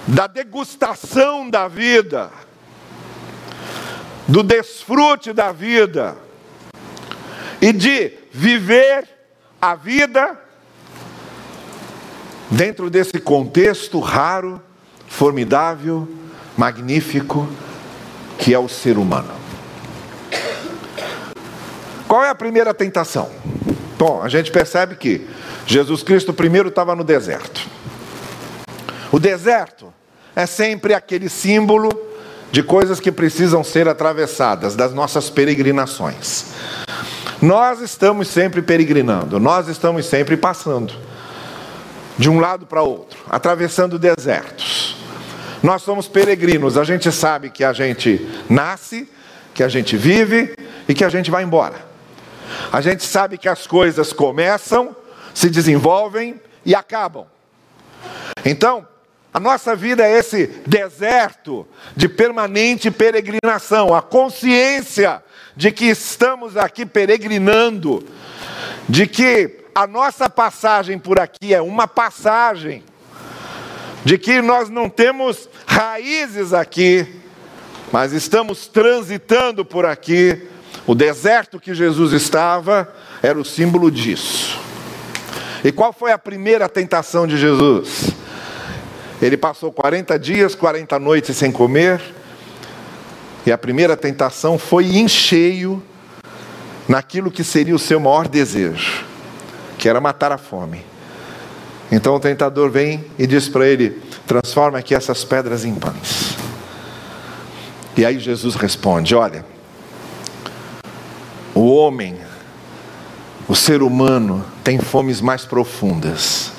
Da 0.06 0.26
degustação 0.26 1.50
da 1.50 1.66
vida, 1.66 2.30
do 4.28 4.42
desfrute 4.42 5.32
da 5.32 5.52
vida 5.52 6.16
e 7.60 7.72
de 7.72 8.12
viver 8.32 9.08
a 9.60 9.74
vida 9.74 10.38
dentro 12.50 12.88
desse 12.88 13.18
contexto 13.18 13.98
raro 13.98 14.62
formidável, 15.08 16.08
magnífico, 16.56 17.48
que 18.38 18.54
é 18.54 18.58
o 18.58 18.68
ser 18.68 18.98
humano. 18.98 19.34
Qual 22.06 22.22
é 22.22 22.30
a 22.30 22.34
primeira 22.34 22.72
tentação? 22.72 23.30
Bom, 23.98 24.22
a 24.22 24.28
gente 24.28 24.50
percebe 24.50 24.94
que 24.94 25.26
Jesus 25.66 26.02
Cristo 26.02 26.32
primeiro 26.32 26.68
estava 26.68 26.94
no 26.94 27.02
deserto. 27.02 27.68
O 29.10 29.18
deserto 29.18 29.92
é 30.36 30.44
sempre 30.44 30.92
aquele 30.92 31.30
símbolo 31.30 31.88
de 32.52 32.62
coisas 32.62 33.00
que 33.00 33.10
precisam 33.10 33.64
ser 33.64 33.88
atravessadas, 33.88 34.76
das 34.76 34.92
nossas 34.92 35.30
peregrinações. 35.30 36.52
Nós 37.40 37.80
estamos 37.80 38.28
sempre 38.28 38.60
peregrinando, 38.60 39.40
nós 39.40 39.66
estamos 39.66 40.04
sempre 40.04 40.36
passando 40.36 40.94
de 42.18 42.28
um 42.28 42.38
lado 42.38 42.66
para 42.66 42.82
outro, 42.82 43.18
atravessando 43.28 43.98
desertos. 43.98 44.96
Nós 45.62 45.82
somos 45.82 46.06
peregrinos, 46.06 46.76
a 46.76 46.84
gente 46.84 47.10
sabe 47.10 47.50
que 47.50 47.64
a 47.64 47.72
gente 47.72 48.26
nasce, 48.48 49.08
que 49.54 49.62
a 49.62 49.68
gente 49.68 49.96
vive 49.96 50.54
e 50.86 50.94
que 50.94 51.04
a 51.04 51.08
gente 51.08 51.30
vai 51.30 51.42
embora. 51.42 51.84
A 52.70 52.80
gente 52.82 53.02
sabe 53.04 53.38
que 53.38 53.48
as 53.48 53.66
coisas 53.66 54.12
começam, 54.12 54.94
se 55.34 55.48
desenvolvem 55.48 56.40
e 56.64 56.74
acabam. 56.74 57.24
Então, 58.44 58.86
a 59.36 59.38
nossa 59.38 59.76
vida 59.76 60.02
é 60.02 60.18
esse 60.18 60.46
deserto 60.66 61.68
de 61.94 62.08
permanente 62.08 62.90
peregrinação, 62.90 63.94
a 63.94 64.00
consciência 64.00 65.22
de 65.54 65.70
que 65.70 65.84
estamos 65.84 66.56
aqui 66.56 66.86
peregrinando, 66.86 68.02
de 68.88 69.06
que 69.06 69.58
a 69.74 69.86
nossa 69.86 70.30
passagem 70.30 70.98
por 70.98 71.20
aqui 71.20 71.52
é 71.52 71.60
uma 71.60 71.86
passagem 71.86 72.82
de 74.06 74.16
que 74.16 74.40
nós 74.40 74.70
não 74.70 74.88
temos 74.88 75.50
raízes 75.66 76.54
aqui, 76.54 77.06
mas 77.92 78.14
estamos 78.14 78.66
transitando 78.66 79.66
por 79.66 79.84
aqui. 79.84 80.48
O 80.86 80.94
deserto 80.94 81.60
que 81.60 81.74
Jesus 81.74 82.14
estava 82.14 82.90
era 83.22 83.38
o 83.38 83.44
símbolo 83.44 83.90
disso. 83.90 84.58
E 85.62 85.70
qual 85.70 85.92
foi 85.92 86.10
a 86.10 86.18
primeira 86.18 86.70
tentação 86.70 87.26
de 87.26 87.36
Jesus? 87.36 88.15
Ele 89.20 89.36
passou 89.36 89.72
40 89.72 90.18
dias, 90.18 90.54
40 90.54 90.98
noites 90.98 91.36
sem 91.36 91.50
comer, 91.50 92.00
e 93.46 93.52
a 93.52 93.56
primeira 93.56 93.96
tentação 93.96 94.58
foi 94.58 94.96
em 94.96 95.08
cheio 95.08 95.82
naquilo 96.88 97.30
que 97.30 97.42
seria 97.42 97.74
o 97.74 97.78
seu 97.78 97.98
maior 97.98 98.28
desejo, 98.28 99.04
que 99.78 99.88
era 99.88 100.00
matar 100.00 100.32
a 100.32 100.38
fome. 100.38 100.84
Então 101.90 102.16
o 102.16 102.20
tentador 102.20 102.70
vem 102.70 103.04
e 103.18 103.26
diz 103.26 103.48
para 103.48 103.66
ele: 103.66 104.02
transforma 104.26 104.78
aqui 104.78 104.94
essas 104.94 105.24
pedras 105.24 105.64
em 105.64 105.74
pães. 105.74 106.36
E 107.96 108.04
aí 108.04 108.18
Jesus 108.18 108.56
responde: 108.56 109.14
olha, 109.14 109.44
o 111.54 111.72
homem, 111.74 112.16
o 113.48 113.54
ser 113.54 113.82
humano, 113.82 114.44
tem 114.62 114.78
fomes 114.78 115.20
mais 115.20 115.44
profundas. 115.44 116.55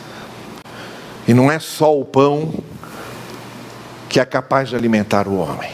E 1.27 1.33
não 1.33 1.51
é 1.51 1.59
só 1.59 1.99
o 1.99 2.05
pão 2.05 2.53
que 4.07 4.19
é 4.19 4.25
capaz 4.25 4.69
de 4.69 4.75
alimentar 4.75 5.27
o 5.27 5.37
homem. 5.37 5.71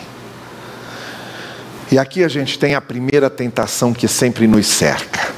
E 1.91 1.99
aqui 1.99 2.23
a 2.23 2.27
gente 2.27 2.57
tem 2.57 2.73
a 2.73 2.81
primeira 2.81 3.29
tentação 3.29 3.93
que 3.93 4.07
sempre 4.07 4.47
nos 4.47 4.65
cerca. 4.65 5.31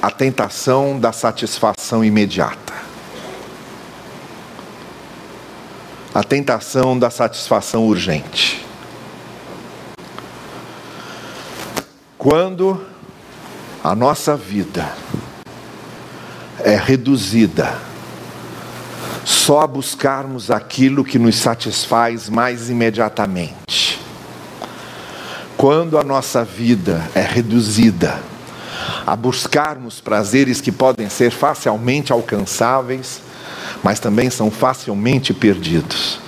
A 0.00 0.10
tentação 0.10 0.98
da 0.98 1.12
satisfação 1.12 2.02
imediata. 2.02 2.72
A 6.14 6.24
tentação 6.24 6.98
da 6.98 7.10
satisfação 7.10 7.86
urgente. 7.86 8.64
Quando 12.16 12.82
a 13.84 13.94
nossa 13.94 14.36
vida 14.36 14.90
é 16.64 16.76
reduzida 16.76 17.78
só 19.24 19.60
a 19.60 19.66
buscarmos 19.66 20.50
aquilo 20.50 21.04
que 21.04 21.18
nos 21.18 21.36
satisfaz 21.36 22.28
mais 22.28 22.70
imediatamente. 22.70 24.00
Quando 25.56 25.98
a 25.98 26.04
nossa 26.04 26.44
vida 26.44 27.10
é 27.14 27.20
reduzida 27.20 28.18
a 29.06 29.16
buscarmos 29.16 30.00
prazeres 30.00 30.60
que 30.60 30.70
podem 30.70 31.08
ser 31.08 31.30
facilmente 31.30 32.12
alcançáveis, 32.12 33.20
mas 33.82 33.98
também 33.98 34.30
são 34.30 34.50
facilmente 34.50 35.34
perdidos. 35.34 36.20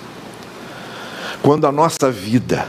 Quando 1.42 1.66
a 1.66 1.72
nossa 1.72 2.10
vida 2.10 2.66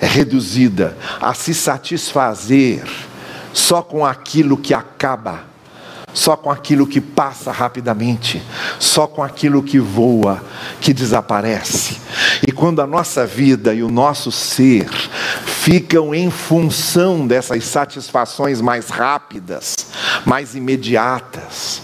é 0.00 0.06
reduzida 0.06 0.96
a 1.20 1.34
se 1.34 1.52
satisfazer 1.54 2.84
só 3.52 3.82
com 3.82 4.04
aquilo 4.04 4.56
que 4.56 4.74
acaba 4.74 5.44
só 6.12 6.36
com 6.36 6.50
aquilo 6.50 6.86
que 6.86 7.00
passa 7.00 7.52
rapidamente, 7.52 8.42
só 8.78 9.06
com 9.06 9.22
aquilo 9.22 9.62
que 9.62 9.78
voa, 9.78 10.42
que 10.80 10.92
desaparece. 10.92 11.98
E 12.46 12.52
quando 12.52 12.80
a 12.80 12.86
nossa 12.86 13.26
vida 13.26 13.74
e 13.74 13.82
o 13.82 13.90
nosso 13.90 14.32
ser 14.32 14.88
ficam 15.44 16.14
em 16.14 16.30
função 16.30 17.26
dessas 17.26 17.64
satisfações 17.64 18.60
mais 18.60 18.88
rápidas, 18.88 19.74
mais 20.24 20.54
imediatas, 20.54 21.82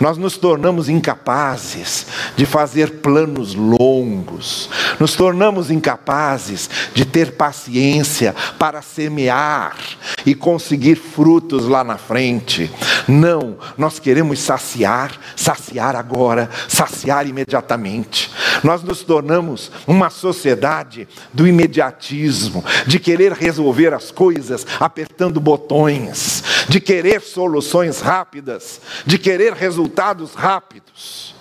nós 0.00 0.16
nos 0.16 0.38
tornamos 0.38 0.88
incapazes 0.88 2.06
de 2.34 2.46
fazer 2.46 3.00
planos 3.00 3.54
longos, 3.54 4.70
nos 4.98 5.14
tornamos 5.14 5.70
incapazes 5.70 6.70
de 6.94 7.04
ter 7.04 7.32
paciência 7.32 8.34
para 8.58 8.80
semear 8.80 9.76
e 10.24 10.34
conseguir 10.34 10.96
frutos 10.96 11.66
lá 11.66 11.84
na 11.84 11.98
frente. 11.98 12.70
Não, 13.06 13.58
nós 13.76 13.98
queremos 13.98 14.38
saciar, 14.40 15.12
saciar 15.36 15.94
agora, 15.94 16.48
saciar 16.66 17.26
imediatamente. 17.26 18.30
Nós 18.64 18.82
nos 18.82 19.02
tornamos 19.02 19.70
uma 19.86 20.08
sociedade 20.08 21.06
do 21.32 21.46
imediatismo, 21.46 22.64
de 22.86 22.98
querer 22.98 23.32
resolver 23.32 23.92
as 23.92 24.10
coisas 24.10 24.66
apertando 24.78 25.40
botões, 25.40 26.42
de 26.68 26.80
querer 26.80 27.20
soluções 27.20 28.00
rápidas, 28.00 28.80
de 29.04 29.18
querer 29.18 29.52
resultados 29.52 29.89
rápidos. 30.34 31.34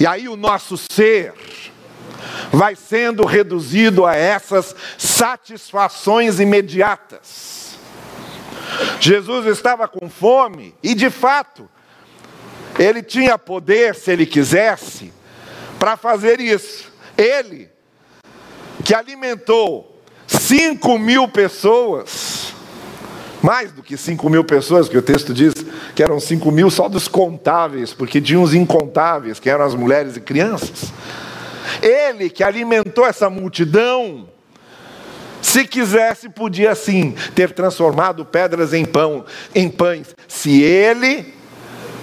E 0.00 0.06
aí 0.06 0.28
o 0.28 0.36
nosso 0.36 0.76
ser 0.76 1.34
vai 2.52 2.74
sendo 2.74 3.24
reduzido 3.24 4.06
a 4.06 4.14
essas 4.14 4.74
satisfações 4.96 6.40
imediatas. 6.40 7.76
Jesus 9.00 9.46
estava 9.46 9.88
com 9.88 10.08
fome 10.08 10.74
e, 10.82 10.94
de 10.94 11.10
fato, 11.10 11.68
ele 12.78 13.02
tinha 13.02 13.38
poder, 13.38 13.94
se 13.94 14.12
ele 14.12 14.26
quisesse, 14.26 15.12
para 15.78 15.96
fazer 15.96 16.40
isso. 16.40 16.92
Ele, 17.16 17.68
que 18.84 18.94
alimentou 18.94 20.00
5 20.26 20.98
mil 20.98 21.28
pessoas, 21.28 22.52
mais 23.42 23.72
do 23.72 23.82
que 23.82 23.96
5 23.96 24.28
mil 24.28 24.44
pessoas, 24.44 24.88
que 24.88 24.98
o 24.98 25.02
texto 25.02 25.32
diz 25.32 25.54
que 25.94 26.02
eram 26.02 26.18
5 26.18 26.50
mil 26.50 26.70
só 26.70 26.88
dos 26.88 27.08
contáveis, 27.08 27.92
porque 27.92 28.20
tinha 28.20 28.40
os 28.40 28.54
incontáveis, 28.54 29.38
que 29.38 29.48
eram 29.48 29.64
as 29.64 29.74
mulheres 29.74 30.16
e 30.16 30.20
crianças. 30.20 30.92
Ele 31.82 32.30
que 32.30 32.42
alimentou 32.42 33.06
essa 33.06 33.28
multidão, 33.30 34.28
se 35.40 35.64
quisesse, 35.64 36.28
podia 36.28 36.74
sim 36.74 37.14
ter 37.34 37.52
transformado 37.52 38.24
pedras 38.24 38.72
em 38.72 38.84
pão, 38.84 39.24
em 39.54 39.68
pães, 39.68 40.08
se 40.26 40.62
ele 40.62 41.34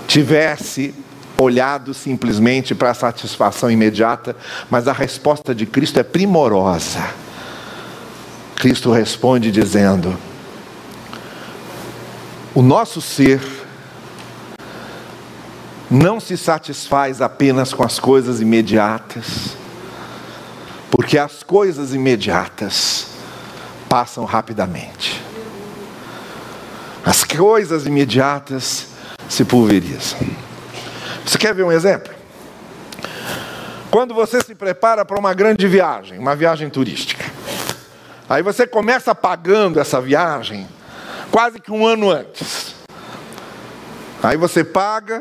tivesse 0.07 0.93
olhado 1.37 1.93
simplesmente 1.93 2.73
para 2.73 2.91
a 2.91 2.93
satisfação 2.93 3.69
imediata, 3.69 4.35
mas 4.69 4.87
a 4.87 4.93
resposta 4.93 5.53
de 5.53 5.65
Cristo 5.65 5.99
é 5.99 6.03
primorosa. 6.03 7.03
Cristo 8.55 8.91
responde 8.91 9.51
dizendo: 9.51 10.17
O 12.55 12.61
nosso 12.61 13.01
ser 13.01 13.41
não 15.91 16.21
se 16.21 16.37
satisfaz 16.37 17.21
apenas 17.21 17.73
com 17.73 17.83
as 17.83 17.99
coisas 17.99 18.39
imediatas, 18.39 19.57
porque 20.89 21.17
as 21.17 21.43
coisas 21.43 21.93
imediatas 21.93 23.07
passam 23.89 24.23
rapidamente. 24.23 25.21
As 27.05 27.25
coisas 27.25 27.85
imediatas 27.85 28.87
se 29.27 29.43
pulverizam. 29.43 30.17
Você 31.25 31.37
quer 31.37 31.53
ver 31.53 31.63
um 31.63 31.73
exemplo? 31.73 32.13
Quando 33.91 34.13
você 34.13 34.39
se 34.39 34.55
prepara 34.55 35.03
para 35.03 35.19
uma 35.19 35.33
grande 35.33 35.67
viagem, 35.67 36.17
uma 36.17 36.37
viagem 36.37 36.69
turística, 36.69 37.25
aí 38.29 38.41
você 38.41 38.65
começa 38.65 39.13
pagando 39.13 39.77
essa 39.77 39.99
viagem 39.99 40.65
quase 41.35 41.59
que 41.59 41.69
um 41.69 41.85
ano 41.85 42.09
antes. 42.09 42.73
Aí 44.23 44.37
você 44.37 44.63
paga, 44.63 45.19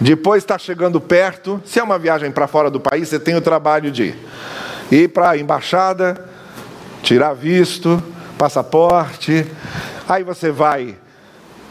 depois 0.00 0.42
está 0.42 0.58
chegando 0.58 1.00
perto. 1.00 1.62
Se 1.64 1.78
é 1.78 1.82
uma 1.84 2.00
viagem 2.00 2.32
para 2.32 2.48
fora 2.48 2.68
do 2.68 2.80
país, 2.80 3.08
você 3.08 3.20
tem 3.20 3.36
o 3.36 3.40
trabalho 3.40 3.92
de 3.92 4.12
ir 4.90 5.10
para 5.10 5.30
a 5.30 5.38
embaixada, 5.38 6.28
tirar 7.00 7.32
visto, 7.32 8.02
passaporte, 8.36 9.46
aí 10.08 10.24
você 10.24 10.50
vai 10.50 10.96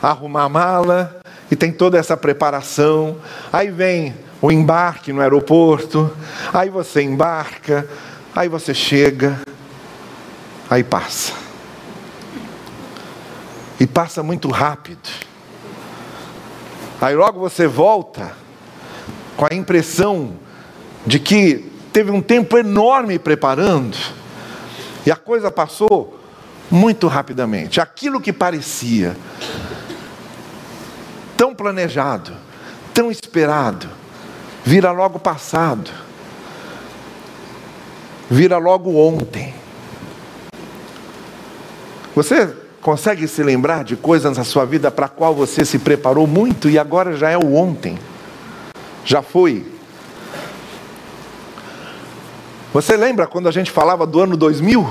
arrumar 0.02 0.44
a 0.44 0.50
mala 0.50 1.20
e 1.52 1.56
tem 1.58 1.70
toda 1.70 1.98
essa 1.98 2.16
preparação. 2.16 3.18
Aí 3.52 3.70
vem 3.70 4.16
o 4.42 4.50
embarque 4.50 5.12
no 5.12 5.20
aeroporto, 5.20 6.10
aí 6.54 6.70
você 6.70 7.02
embarca, 7.02 7.86
aí 8.34 8.48
você 8.48 8.74
chega, 8.74 9.38
aí 10.70 10.82
passa. 10.82 11.47
E 13.80 13.86
passa 13.86 14.24
muito 14.24 14.50
rápido. 14.50 15.08
Aí 17.00 17.16
logo 17.16 17.40
você 17.40 17.68
volta 17.68 18.36
com 19.36 19.46
a 19.46 19.54
impressão 19.54 20.34
de 21.06 21.20
que 21.20 21.72
teve 21.94 22.12
um 22.12 22.22
tempo 22.22 22.58
enorme 22.58 23.20
preparando 23.20 23.98
e 25.06 25.12
a 25.12 25.16
coisa 25.16 25.52
passou 25.52 26.20
muito 26.70 27.08
rapidamente. 27.08 27.80
Aquilo 27.80 28.20
que 28.20 28.34
parecia 28.34 29.16
tão 31.38 31.54
planejado, 31.54 32.34
tão 32.94 33.12
esperado, 33.12 33.88
vira 34.66 34.92
logo 34.92 35.20
passado, 35.20 35.92
vira 38.30 38.58
logo 38.58 38.96
ontem. 38.98 39.54
Você 42.16 42.54
consegue 42.88 43.28
se 43.28 43.43
lembrar 43.43 43.84
de 43.84 43.97
coisas 43.97 44.38
na 44.38 44.45
sua 44.45 44.63
vida 44.63 44.89
para 44.89 45.08
a 45.08 45.10
qual 45.10 45.36
você 45.36 45.65
se 45.65 45.78
preparou 45.78 46.26
muito 46.26 46.69
e 46.69 46.80
agora 46.80 47.17
já 47.17 47.30
é 47.30 47.38
o 47.38 47.54
ontem? 47.54 48.00
Já 49.04 49.21
foi? 49.21 49.69
Você 52.73 52.95
lembra 52.95 53.28
quando 53.28 53.50
a 53.50 53.52
gente 53.52 53.71
falava 53.71 54.08
do 54.08 54.21
ano 54.21 54.38
2000? 54.38 54.89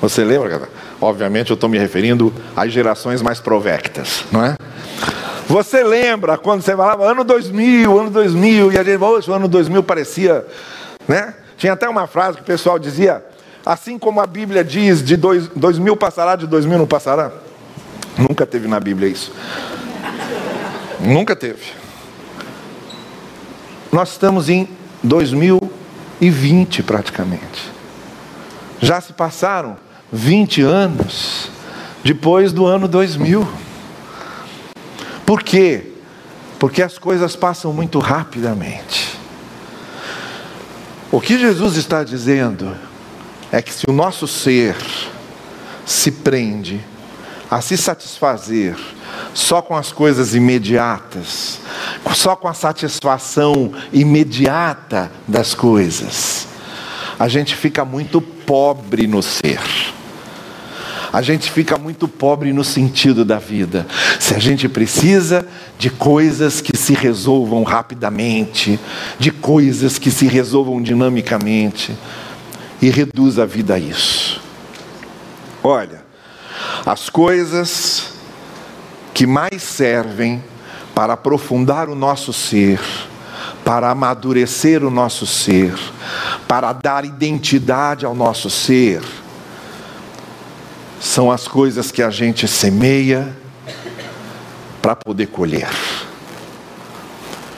Você 0.00 0.24
lembra? 0.24 0.68
Obviamente 1.00 1.52
eu 1.52 1.54
estou 1.54 1.68
me 1.68 1.78
referindo 1.78 2.34
às 2.56 2.72
gerações 2.72 3.22
mais 3.22 3.38
provectas, 3.38 4.24
não 4.32 4.44
é? 4.44 4.56
Você 5.46 5.84
lembra 5.84 6.36
quando 6.36 6.62
você 6.62 6.74
falava 6.74 7.08
ano 7.08 7.22
2000, 7.22 8.00
ano 8.00 8.10
2000, 8.10 8.72
e 8.72 8.78
a 8.78 8.82
gente, 8.82 8.98
o 8.98 9.32
ano 9.32 9.46
2000 9.46 9.80
parecia, 9.84 10.44
né? 11.06 11.34
Tinha 11.56 11.74
até 11.74 11.88
uma 11.88 12.08
frase 12.08 12.38
que 12.38 12.42
o 12.42 12.46
pessoal 12.46 12.80
dizia, 12.80 13.24
assim 13.64 13.98
como 13.98 14.20
a 14.20 14.26
Bíblia 14.26 14.62
diz, 14.62 15.02
de 15.02 15.16
dois, 15.16 15.48
dois 15.48 15.78
mil 15.78 15.96
passará, 15.96 16.36
de 16.36 16.46
dois 16.46 16.66
mil 16.66 16.78
não 16.78 16.86
passará. 16.86 17.32
Nunca 18.18 18.46
teve 18.46 18.68
na 18.68 18.78
Bíblia 18.78 19.08
isso. 19.08 19.32
Nunca 21.00 21.34
teve. 21.34 21.62
Nós 23.90 24.10
estamos 24.10 24.48
em 24.48 24.68
2020 25.02 26.82
praticamente. 26.82 27.72
Já 28.80 29.00
se 29.00 29.12
passaram 29.12 29.76
20 30.12 30.62
anos 30.62 31.50
depois 32.02 32.52
do 32.52 32.66
ano 32.66 32.86
2000. 32.86 33.46
Por 35.24 35.42
quê? 35.42 35.92
Porque 36.58 36.82
as 36.82 36.98
coisas 36.98 37.34
passam 37.34 37.72
muito 37.72 37.98
rapidamente. 37.98 39.18
O 41.10 41.20
que 41.20 41.38
Jesus 41.38 41.76
está 41.76 42.04
dizendo 42.04 42.74
é 43.54 43.62
que 43.62 43.72
se 43.72 43.88
o 43.88 43.92
nosso 43.92 44.26
ser 44.26 44.74
se 45.86 46.10
prende 46.10 46.80
a 47.48 47.60
se 47.60 47.76
satisfazer 47.76 48.76
só 49.32 49.62
com 49.62 49.76
as 49.76 49.92
coisas 49.92 50.34
imediatas, 50.34 51.60
só 52.16 52.34
com 52.34 52.48
a 52.48 52.54
satisfação 52.54 53.72
imediata 53.92 55.08
das 55.28 55.54
coisas, 55.54 56.48
a 57.16 57.28
gente 57.28 57.54
fica 57.54 57.84
muito 57.84 58.20
pobre 58.20 59.06
no 59.06 59.22
ser. 59.22 59.60
A 61.12 61.22
gente 61.22 61.48
fica 61.48 61.78
muito 61.78 62.08
pobre 62.08 62.52
no 62.52 62.64
sentido 62.64 63.24
da 63.24 63.38
vida. 63.38 63.86
Se 64.18 64.34
a 64.34 64.38
gente 64.40 64.68
precisa 64.68 65.46
de 65.78 65.90
coisas 65.90 66.60
que 66.60 66.76
se 66.76 66.92
resolvam 66.92 67.62
rapidamente, 67.62 68.80
de 69.16 69.30
coisas 69.30 69.96
que 69.96 70.10
se 70.10 70.26
resolvam 70.26 70.82
dinamicamente, 70.82 71.96
e 72.80 72.90
reduz 72.90 73.38
a 73.38 73.46
vida 73.46 73.74
a 73.74 73.78
isso. 73.78 74.40
Olha, 75.62 76.04
as 76.84 77.08
coisas 77.08 78.12
que 79.12 79.26
mais 79.26 79.62
servem 79.62 80.42
para 80.94 81.14
aprofundar 81.14 81.88
o 81.88 81.94
nosso 81.94 82.32
ser, 82.32 82.80
para 83.64 83.90
amadurecer 83.90 84.84
o 84.84 84.90
nosso 84.90 85.26
ser, 85.26 85.74
para 86.46 86.72
dar 86.72 87.04
identidade 87.04 88.04
ao 88.04 88.14
nosso 88.14 88.50
ser, 88.50 89.02
são 91.00 91.30
as 91.30 91.48
coisas 91.48 91.90
que 91.90 92.02
a 92.02 92.10
gente 92.10 92.46
semeia 92.46 93.34
para 94.80 94.94
poder 94.94 95.26
colher. 95.26 95.70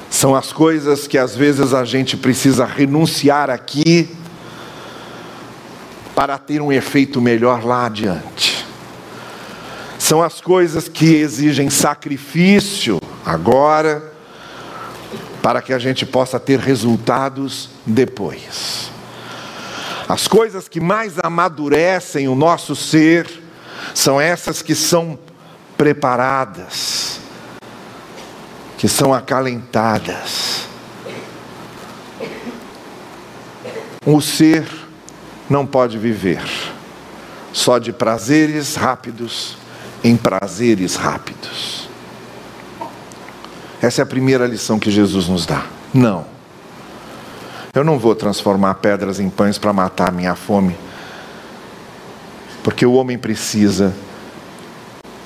São 0.09 0.35
as 0.35 0.52
coisas 0.52 1.07
que 1.07 1.18
às 1.18 1.37
vezes 1.37 1.74
a 1.74 1.85
gente 1.85 2.16
precisa 2.16 2.64
renunciar 2.64 3.50
aqui 3.50 4.09
para 6.16 6.38
ter 6.38 6.62
um 6.62 6.72
efeito 6.72 7.20
melhor 7.20 7.62
lá 7.62 7.85
adiante. 7.85 8.66
São 9.98 10.22
as 10.22 10.40
coisas 10.40 10.88
que 10.88 11.14
exigem 11.14 11.68
sacrifício 11.68 12.98
agora, 13.22 14.14
para 15.42 15.61
que 15.61 15.74
a 15.74 15.79
gente 15.79 16.07
possa 16.07 16.40
ter 16.40 16.59
resultados 16.59 17.68
depois. 17.85 18.90
As 20.09 20.26
coisas 20.26 20.68
que 20.68 20.81
mais 20.81 21.18
amadurecem 21.22 22.29
o 22.29 22.35
nosso 22.35 22.74
ser 22.74 23.29
são 23.94 24.18
essas 24.18 24.62
que 24.62 24.74
são 24.74 25.18
preparadas, 25.76 27.20
que 28.79 28.88
são 28.88 29.12
acalentadas. 29.12 30.62
O 34.07 34.18
ser 34.22 34.86
não 35.49 35.67
pode 35.67 35.99
viver 35.99 36.43
só 37.53 37.79
de 37.79 37.93
prazeres 37.93 38.75
rápidos 38.75 39.57
em 40.05 40.17
prazeres 40.17 40.95
rápidos. 40.95 41.89
Essa 43.83 44.03
é 44.03 44.05
a 44.05 44.07
primeira 44.07 44.47
lição 44.47 44.79
que 44.79 44.91
Jesus 44.91 45.29
nos 45.29 45.47
dá. 45.47 45.67
Não. 45.93 46.25
Eu 47.75 47.85
não 47.85 47.99
vou 47.99 48.15
transformar 48.15 48.75
pedras 48.75 49.21
em 49.21 49.29
pães 49.29 49.59
para 49.59 49.73
matar 49.73 50.09
a 50.09 50.13
minha 50.13 50.35
fome. 50.35 50.77
Porque 52.63 52.87
o 52.87 52.93
homem 52.95 53.19
precisa 53.19 53.93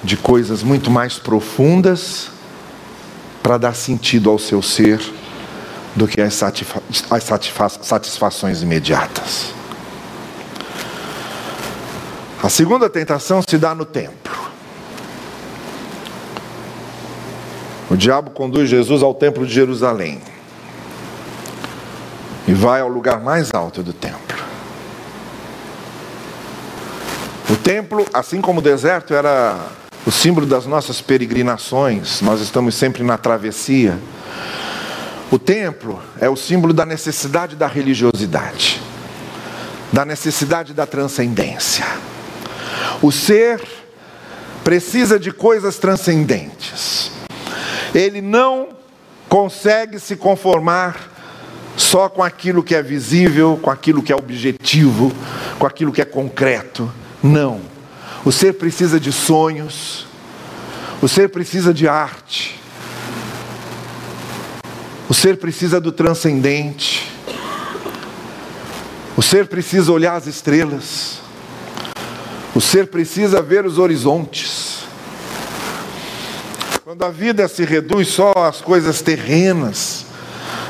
de 0.02 0.16
coisas 0.16 0.62
muito 0.62 0.90
mais 0.90 1.18
profundas 1.18 2.30
para 3.42 3.58
dar 3.58 3.74
sentido 3.74 4.30
ao 4.30 4.38
seu 4.38 4.62
ser 4.62 5.00
do 5.94 6.08
que 6.08 6.20
as, 6.20 6.34
satisfações 7.82 8.62
imediatas. 8.62 9.59
A 12.42 12.48
segunda 12.48 12.88
tentação 12.88 13.42
se 13.46 13.58
dá 13.58 13.74
no 13.74 13.84
templo. 13.84 14.34
O 17.90 17.96
diabo 17.96 18.30
conduz 18.30 18.70
Jesus 18.70 19.02
ao 19.02 19.12
templo 19.12 19.46
de 19.46 19.52
Jerusalém 19.52 20.20
e 22.48 22.54
vai 22.54 22.80
ao 22.80 22.88
lugar 22.88 23.20
mais 23.20 23.52
alto 23.52 23.82
do 23.82 23.92
templo. 23.92 24.38
O 27.50 27.56
templo, 27.56 28.06
assim 28.14 28.40
como 28.40 28.60
o 28.60 28.62
deserto, 28.62 29.12
era 29.12 29.58
o 30.06 30.10
símbolo 30.10 30.46
das 30.46 30.66
nossas 30.66 31.00
peregrinações, 31.00 32.22
nós 32.22 32.40
estamos 32.40 32.74
sempre 32.74 33.02
na 33.02 33.18
travessia. 33.18 33.98
O 35.30 35.38
templo 35.38 36.00
é 36.18 36.28
o 36.28 36.36
símbolo 36.36 36.72
da 36.72 36.86
necessidade 36.86 37.54
da 37.54 37.66
religiosidade, 37.66 38.80
da 39.92 40.04
necessidade 40.04 40.72
da 40.72 40.86
transcendência. 40.86 41.84
O 43.02 43.10
ser 43.10 43.60
precisa 44.62 45.18
de 45.18 45.32
coisas 45.32 45.78
transcendentes. 45.78 47.10
Ele 47.94 48.20
não 48.20 48.68
consegue 49.28 49.98
se 49.98 50.16
conformar 50.16 51.10
só 51.76 52.08
com 52.08 52.22
aquilo 52.22 52.62
que 52.62 52.74
é 52.74 52.82
visível, 52.82 53.58
com 53.60 53.70
aquilo 53.70 54.02
que 54.02 54.12
é 54.12 54.16
objetivo, 54.16 55.12
com 55.58 55.66
aquilo 55.66 55.92
que 55.92 56.02
é 56.02 56.04
concreto. 56.04 56.92
Não. 57.22 57.60
O 58.24 58.30
ser 58.30 58.54
precisa 58.54 59.00
de 59.00 59.10
sonhos, 59.10 60.06
o 61.00 61.08
ser 61.08 61.30
precisa 61.30 61.72
de 61.72 61.88
arte, 61.88 62.60
o 65.08 65.14
ser 65.14 65.38
precisa 65.38 65.80
do 65.80 65.90
transcendente, 65.90 67.10
o 69.16 69.22
ser 69.22 69.48
precisa 69.48 69.90
olhar 69.90 70.14
as 70.16 70.26
estrelas, 70.26 71.20
o 72.54 72.60
ser 72.60 72.88
precisa 72.88 73.40
ver 73.40 73.64
os 73.64 73.78
horizontes. 73.78 74.80
Quando 76.84 77.04
a 77.04 77.10
vida 77.10 77.46
se 77.46 77.64
reduz 77.64 78.08
só 78.08 78.32
às 78.36 78.60
coisas 78.60 79.00
terrenas, 79.00 80.06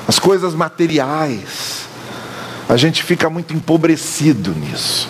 às 0.07 0.19
coisas 0.19 0.55
materiais, 0.55 1.87
a 2.69 2.77
gente 2.77 3.03
fica 3.03 3.31
muito 3.31 3.55
empobrecido 3.55 4.53
nisso. 4.53 5.09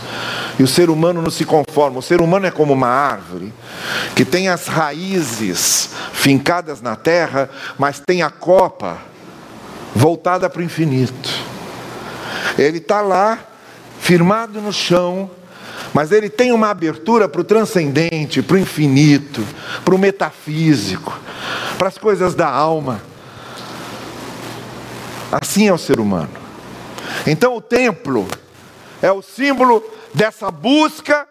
E 0.58 0.62
o 0.62 0.68
ser 0.68 0.90
humano 0.90 1.20
não 1.20 1.30
se 1.30 1.44
conforma. 1.44 1.98
O 1.98 2.02
ser 2.02 2.20
humano 2.20 2.46
é 2.46 2.50
como 2.50 2.72
uma 2.72 2.88
árvore 2.88 3.52
que 4.14 4.24
tem 4.24 4.48
as 4.48 4.66
raízes 4.66 5.90
fincadas 6.12 6.80
na 6.80 6.96
terra, 6.96 7.50
mas 7.78 7.98
tem 7.98 8.22
a 8.22 8.30
copa 8.30 8.98
voltada 9.94 10.48
para 10.48 10.60
o 10.60 10.64
infinito. 10.64 11.30
Ele 12.58 12.78
está 12.78 13.00
lá, 13.00 13.38
firmado 14.00 14.60
no 14.60 14.72
chão, 14.72 15.30
mas 15.92 16.12
ele 16.12 16.28
tem 16.28 16.52
uma 16.52 16.70
abertura 16.70 17.28
para 17.28 17.40
o 17.40 17.44
transcendente, 17.44 18.42
para 18.42 18.56
o 18.56 18.58
infinito, 18.58 19.44
para 19.84 19.94
o 19.94 19.98
metafísico, 19.98 21.18
para 21.78 21.88
as 21.88 21.98
coisas 21.98 22.34
da 22.34 22.48
alma. 22.48 23.02
Assim 25.32 25.68
é 25.68 25.72
o 25.72 25.78
ser 25.78 26.00
humano. 26.00 26.30
Então 27.26 27.56
o 27.56 27.60
templo 27.60 28.26
é 29.02 29.10
o 29.10 29.22
símbolo 29.22 29.82
dessa 30.14 30.50
busca 30.50 31.26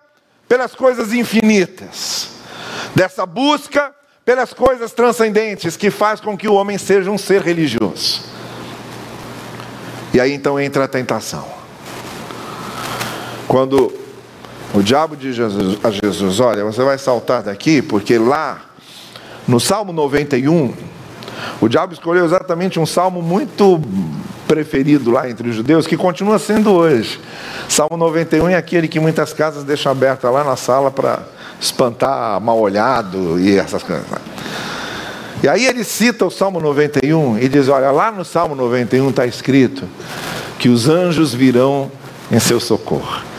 pelas 0.48 0.74
coisas 0.74 1.14
infinitas, 1.14 2.30
dessa 2.96 3.26
busca 3.26 3.94
pelas 4.26 4.54
coisas 4.54 4.92
transcendentes 4.92 5.76
que 5.76 5.90
faz 5.90 6.20
com 6.20 6.38
que 6.38 6.48
o 6.48 6.54
homem 6.54 6.78
seja 6.78 7.10
um 7.10 7.18
ser 7.18 7.42
religioso. 7.42 8.24
E 10.14 10.20
aí 10.20 10.34
então 10.34 10.60
entra 10.60 10.86
a 10.86 10.88
tentação. 10.88 11.48
Quando 13.48 13.99
o 14.74 14.82
diabo 14.84 15.16
diz 15.16 15.38
a 15.84 15.92
Jesus: 15.92 16.40
Olha, 16.40 16.64
você 16.64 16.84
vai 16.84 16.98
saltar 16.98 17.44
daqui, 17.44 17.82
porque 17.82 18.18
lá, 18.18 18.62
no 19.48 19.60
Salmo 19.60 19.92
91, 19.92 20.74
o 21.60 21.68
diabo 21.68 21.94
escolheu 21.94 22.24
exatamente 22.26 22.80
um 22.80 22.86
salmo 22.86 23.22
muito 23.22 23.82
preferido 24.48 25.12
lá 25.12 25.30
entre 25.30 25.50
os 25.50 25.56
judeus, 25.56 25.88
que 25.88 25.98
continua 25.98 26.40
sendo 26.40 26.72
hoje. 26.72 27.20
Salmo 27.68 27.98
91 27.98 28.50
é 28.50 28.56
aquele 28.56 28.88
que 28.88 29.00
muitas 29.00 29.34
casas 29.34 29.64
deixam 29.64 29.92
aberta 29.92 30.30
lá 30.30 30.44
na 30.44 30.56
sala 30.56 30.90
para 30.92 31.20
espantar 31.60 32.40
mal 32.40 32.60
olhado 32.60 33.40
e 33.40 33.58
essas 33.58 33.84
coisas. 33.84 34.06
E 35.42 35.48
aí 35.48 35.66
ele 35.66 35.84
cita 35.84 36.26
o 36.26 36.32
Salmo 36.32 36.60
91 36.60 37.40
e 37.40 37.48
diz: 37.48 37.70
Olha, 37.70 37.92
lá 37.92 38.12
no 38.12 38.26
Salmo 38.26 38.56
91 38.56 39.10
está 39.10 39.26
escrito 39.26 39.88
que 40.58 40.70
os 40.70 40.88
anjos 40.90 41.34
virão 41.34 41.92
em 42.32 42.40
seu 42.40 42.60
socorro. 42.60 43.39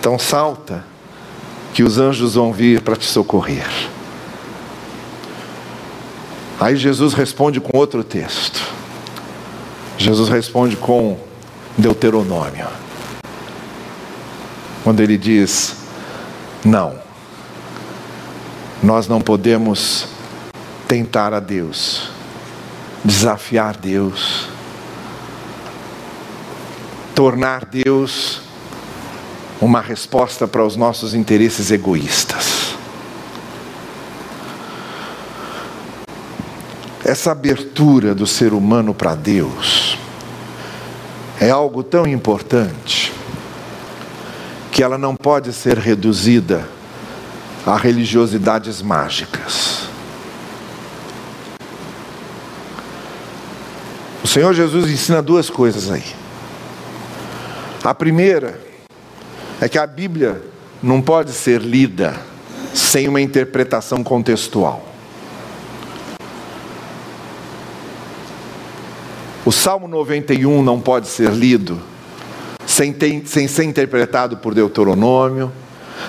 Então 0.00 0.18
salta, 0.18 0.82
que 1.74 1.82
os 1.82 1.98
anjos 1.98 2.34
vão 2.34 2.54
vir 2.54 2.80
para 2.80 2.96
te 2.96 3.04
socorrer. 3.04 3.68
Aí 6.58 6.74
Jesus 6.74 7.12
responde 7.12 7.60
com 7.60 7.76
outro 7.76 8.02
texto. 8.02 8.62
Jesus 9.98 10.30
responde 10.30 10.74
com 10.76 11.18
Deuteronômio. 11.76 12.66
Quando 14.82 15.00
ele 15.00 15.18
diz: 15.18 15.76
Não, 16.64 16.98
nós 18.82 19.06
não 19.06 19.20
podemos 19.20 20.06
tentar 20.88 21.34
a 21.34 21.40
Deus, 21.40 22.08
desafiar 23.04 23.76
Deus, 23.76 24.48
tornar 27.14 27.66
Deus 27.66 28.48
uma 29.60 29.80
resposta 29.80 30.48
para 30.48 30.64
os 30.64 30.74
nossos 30.74 31.14
interesses 31.14 31.70
egoístas. 31.70 32.74
Essa 37.04 37.32
abertura 37.32 38.14
do 38.14 38.26
ser 38.26 38.52
humano 38.52 38.94
para 38.94 39.14
Deus 39.14 39.98
é 41.38 41.50
algo 41.50 41.82
tão 41.82 42.06
importante 42.06 43.12
que 44.70 44.82
ela 44.82 44.96
não 44.96 45.14
pode 45.14 45.52
ser 45.52 45.76
reduzida 45.76 46.66
a 47.66 47.76
religiosidades 47.76 48.80
mágicas. 48.80 49.80
O 54.22 54.28
Senhor 54.28 54.54
Jesus 54.54 54.90
ensina 54.90 55.20
duas 55.20 55.50
coisas 55.50 55.90
aí. 55.90 56.04
A 57.82 57.92
primeira 57.92 58.69
é 59.60 59.68
que 59.68 59.78
a 59.78 59.86
Bíblia 59.86 60.40
não 60.82 61.02
pode 61.02 61.32
ser 61.32 61.60
lida 61.60 62.16
sem 62.72 63.06
uma 63.06 63.20
interpretação 63.20 64.02
contextual. 64.02 64.86
O 69.44 69.52
Salmo 69.52 69.86
91 69.86 70.62
não 70.62 70.80
pode 70.80 71.08
ser 71.08 71.30
lido 71.30 71.80
sem, 72.66 72.92
ter, 72.92 73.22
sem 73.26 73.48
ser 73.48 73.64
interpretado 73.64 74.36
por 74.36 74.54
Deuteronômio. 74.54 75.52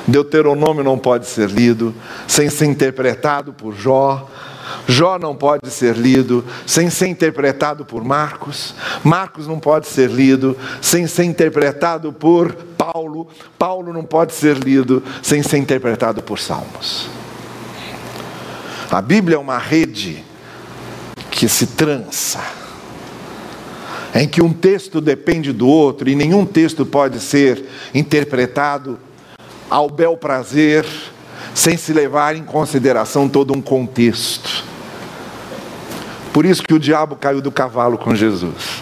Deuteronômio 0.08 0.84
não 0.84 0.98
pode 0.98 1.28
ser 1.28 1.50
lido 1.50 1.94
sem 2.28 2.50
ser 2.50 2.66
interpretado 2.66 3.52
por 3.52 3.74
Jó. 3.76 4.30
Jó 4.88 5.18
não 5.18 5.36
pode 5.36 5.70
ser 5.70 5.96
lido 5.96 6.44
sem 6.66 6.90
ser 6.90 7.08
interpretado 7.08 7.86
por 7.86 8.04
Marcos. 8.04 8.76
Marcos 9.04 9.48
não 9.48 9.60
pode 9.60 9.88
ser 9.88 10.10
lido 10.10 10.58
sem 10.82 11.08
ser 11.08 11.24
interpretado 11.24 12.12
por 12.12 12.54
Paulo. 12.78 13.28
Paulo 13.58 13.94
não 13.94 14.04
pode 14.04 14.34
ser 14.34 14.58
lido 14.58 15.04
sem 15.22 15.42
ser 15.44 15.58
interpretado 15.58 16.22
por 16.22 16.40
Salmos. 16.40 17.10
A 18.92 19.02
Bíblia 19.02 19.38
é 19.38 19.40
uma 19.40 19.58
rede 19.58 20.24
que 21.30 21.48
se 21.48 21.66
trança, 21.66 22.42
em 24.14 24.28
que 24.28 24.42
um 24.42 24.52
texto 24.52 25.00
depende 25.00 25.54
do 25.54 25.68
outro 25.68 26.10
e 26.10 26.16
nenhum 26.16 26.46
texto 26.46 26.86
pode 26.86 27.20
ser 27.22 27.66
interpretado 27.94 29.00
ao 29.70 29.90
bel 29.90 30.18
prazer, 30.18 30.86
sem 31.54 31.78
se 31.78 31.94
levar 31.94 32.36
em 32.36 32.44
consideração 32.44 33.28
todo 33.28 33.56
um 33.56 33.62
contexto. 33.62 34.64
Por 36.34 36.46
isso 36.46 36.64
que 36.64 36.74
o 36.74 36.80
diabo 36.80 37.16
caiu 37.16 37.42
do 37.42 37.52
cavalo 37.52 37.98
com 37.98 38.16
Jesus. 38.16 38.82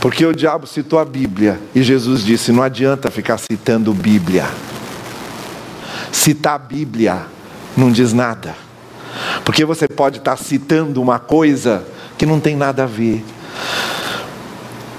Porque 0.00 0.24
o 0.24 0.34
diabo 0.34 0.66
citou 0.66 0.98
a 0.98 1.04
Bíblia 1.04 1.60
e 1.74 1.82
Jesus 1.82 2.24
disse: 2.24 2.50
não 2.50 2.62
adianta 2.62 3.10
ficar 3.10 3.38
citando 3.38 3.92
Bíblia. 3.92 4.46
Citar 6.10 6.54
a 6.54 6.58
Bíblia 6.58 7.26
não 7.76 7.92
diz 7.92 8.12
nada. 8.12 8.54
Porque 9.44 9.64
você 9.64 9.86
pode 9.86 10.18
estar 10.18 10.36
citando 10.36 11.00
uma 11.00 11.18
coisa 11.18 11.86
que 12.16 12.26
não 12.26 12.40
tem 12.40 12.56
nada 12.56 12.84
a 12.84 12.86
ver. 12.86 13.24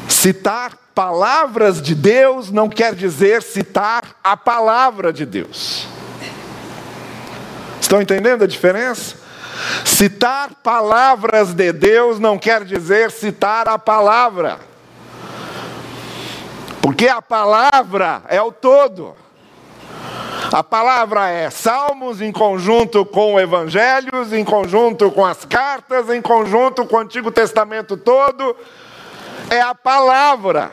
Citar 0.07 0.77
palavras 0.93 1.81
de 1.81 1.95
Deus 1.95 2.51
não 2.51 2.69
quer 2.69 2.93
dizer 2.93 3.41
citar 3.41 4.15
a 4.23 4.37
palavra 4.37 5.11
de 5.11 5.25
Deus. 5.25 5.87
Estão 7.93 8.01
entendendo 8.01 8.43
a 8.43 8.47
diferença? 8.47 9.17
Citar 9.85 10.49
palavras 10.63 11.53
de 11.53 11.71
Deus 11.71 12.19
não 12.19 12.39
quer 12.39 12.65
dizer 12.65 13.11
citar 13.11 13.69
a 13.69 13.77
palavra, 13.77 14.57
porque 16.81 17.07
a 17.07 17.21
palavra 17.21 18.23
é 18.29 18.41
o 18.41 18.51
todo. 18.51 19.15
A 20.51 20.63
palavra 20.63 21.29
é 21.29 21.51
Salmos 21.51 22.19
em 22.19 22.31
conjunto 22.31 23.05
com 23.05 23.39
Evangelhos, 23.39 24.33
em 24.33 24.43
conjunto 24.43 25.11
com 25.11 25.23
as 25.23 25.45
cartas, 25.45 26.09
em 26.09 26.19
conjunto 26.19 26.87
com 26.87 26.95
o 26.95 26.99
Antigo 26.99 27.29
Testamento 27.29 27.95
todo. 27.95 28.55
É 29.51 29.61
a 29.61 29.75
palavra. 29.75 30.71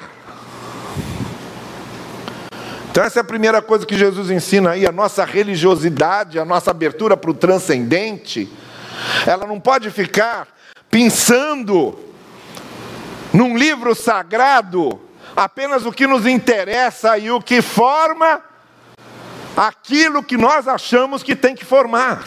Então, 2.90 3.04
essa 3.04 3.20
é 3.20 3.22
a 3.22 3.24
primeira 3.24 3.62
coisa 3.62 3.86
que 3.86 3.96
Jesus 3.96 4.30
ensina 4.30 4.70
aí, 4.70 4.86
a 4.86 4.92
nossa 4.92 5.24
religiosidade, 5.24 6.38
a 6.38 6.44
nossa 6.44 6.70
abertura 6.70 7.16
para 7.16 7.30
o 7.30 7.34
transcendente 7.34 8.50
ela 9.26 9.46
não 9.46 9.60
pode 9.60 9.90
ficar 9.90 10.48
pensando 10.90 11.98
num 13.32 13.56
livro 13.56 13.94
sagrado 13.94 15.00
apenas 15.36 15.86
o 15.86 15.92
que 15.92 16.06
nos 16.06 16.26
interessa 16.26 17.16
e 17.16 17.30
o 17.30 17.40
que 17.40 17.62
forma 17.62 18.42
aquilo 19.56 20.22
que 20.22 20.36
nós 20.36 20.66
achamos 20.66 21.22
que 21.22 21.36
tem 21.36 21.54
que 21.54 21.64
formar. 21.64 22.24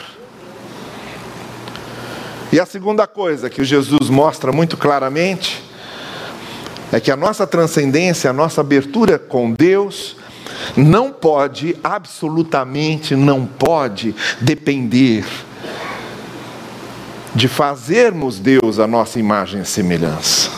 E 2.51 2.59
a 2.59 2.65
segunda 2.65 3.07
coisa 3.07 3.49
que 3.49 3.63
Jesus 3.63 4.09
mostra 4.09 4.51
muito 4.51 4.77
claramente 4.77 5.63
é 6.91 6.99
que 6.99 7.11
a 7.11 7.15
nossa 7.15 7.47
transcendência, 7.47 8.29
a 8.29 8.33
nossa 8.33 8.61
abertura 8.61 9.17
com 9.17 9.51
Deus, 9.51 10.15
não 10.75 11.11
pode, 11.11 11.75
absolutamente 11.83 13.15
não 13.15 13.45
pode 13.45 14.15
depender 14.41 15.25
de 17.35 17.47
fazermos 17.47 18.39
Deus 18.39 18.79
a 18.79 18.87
nossa 18.87 19.19
imagem 19.19 19.61
e 19.61 19.65
semelhança, 19.65 20.51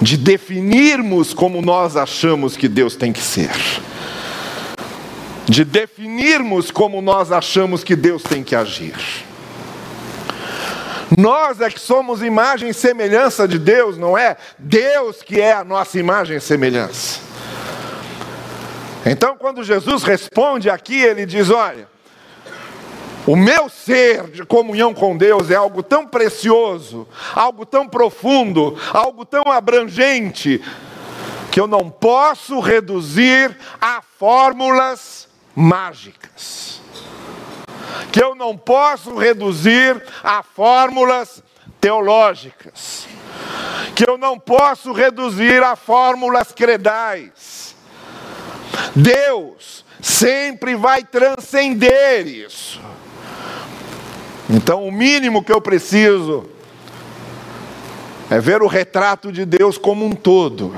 de 0.00 0.16
definirmos 0.16 1.34
como 1.34 1.60
nós 1.60 1.96
achamos 1.96 2.56
que 2.56 2.68
Deus 2.68 2.94
tem 2.94 3.12
que 3.12 3.20
ser, 3.20 3.50
de 5.46 5.64
definirmos 5.64 6.70
como 6.70 7.00
nós 7.00 7.32
achamos 7.32 7.82
que 7.82 7.96
Deus 7.96 8.22
tem 8.22 8.42
que 8.42 8.54
agir. 8.54 8.94
Nós 11.16 11.60
é 11.60 11.70
que 11.70 11.78
somos 11.78 12.20
imagem 12.20 12.70
e 12.70 12.74
semelhança 12.74 13.46
de 13.46 13.60
Deus, 13.60 13.96
não 13.96 14.18
é 14.18 14.36
Deus 14.58 15.22
que 15.22 15.40
é 15.40 15.52
a 15.52 15.62
nossa 15.62 15.98
imagem 15.98 16.36
e 16.36 16.40
semelhança. 16.40 17.25
Então, 19.06 19.36
quando 19.36 19.62
Jesus 19.62 20.02
responde 20.02 20.68
aqui, 20.68 21.00
ele 21.00 21.24
diz: 21.24 21.48
Olha, 21.48 21.88
o 23.24 23.36
meu 23.36 23.68
ser 23.68 24.24
de 24.24 24.44
comunhão 24.44 24.92
com 24.92 25.16
Deus 25.16 25.48
é 25.48 25.54
algo 25.54 25.80
tão 25.80 26.04
precioso, 26.04 27.06
algo 27.32 27.64
tão 27.64 27.88
profundo, 27.88 28.76
algo 28.92 29.24
tão 29.24 29.44
abrangente, 29.50 30.60
que 31.52 31.60
eu 31.60 31.68
não 31.68 31.88
posso 31.88 32.58
reduzir 32.58 33.56
a 33.80 34.02
fórmulas 34.18 35.28
mágicas. 35.54 36.80
Que 38.12 38.22
eu 38.22 38.34
não 38.34 38.56
posso 38.56 39.16
reduzir 39.16 40.02
a 40.22 40.42
fórmulas 40.42 41.42
teológicas. 41.80 43.06
Que 43.94 44.08
eu 44.08 44.18
não 44.18 44.38
posso 44.38 44.92
reduzir 44.92 45.62
a 45.62 45.76
fórmulas 45.76 46.52
credais. 46.52 47.65
Deus 48.94 49.84
sempre 50.00 50.74
vai 50.74 51.02
transcender 51.04 52.26
isso. 52.26 52.80
Então, 54.48 54.86
o 54.86 54.92
mínimo 54.92 55.42
que 55.42 55.52
eu 55.52 55.60
preciso 55.60 56.48
é 58.30 58.40
ver 58.40 58.62
o 58.62 58.66
retrato 58.66 59.32
de 59.32 59.44
Deus 59.44 59.76
como 59.76 60.04
um 60.04 60.12
todo, 60.12 60.74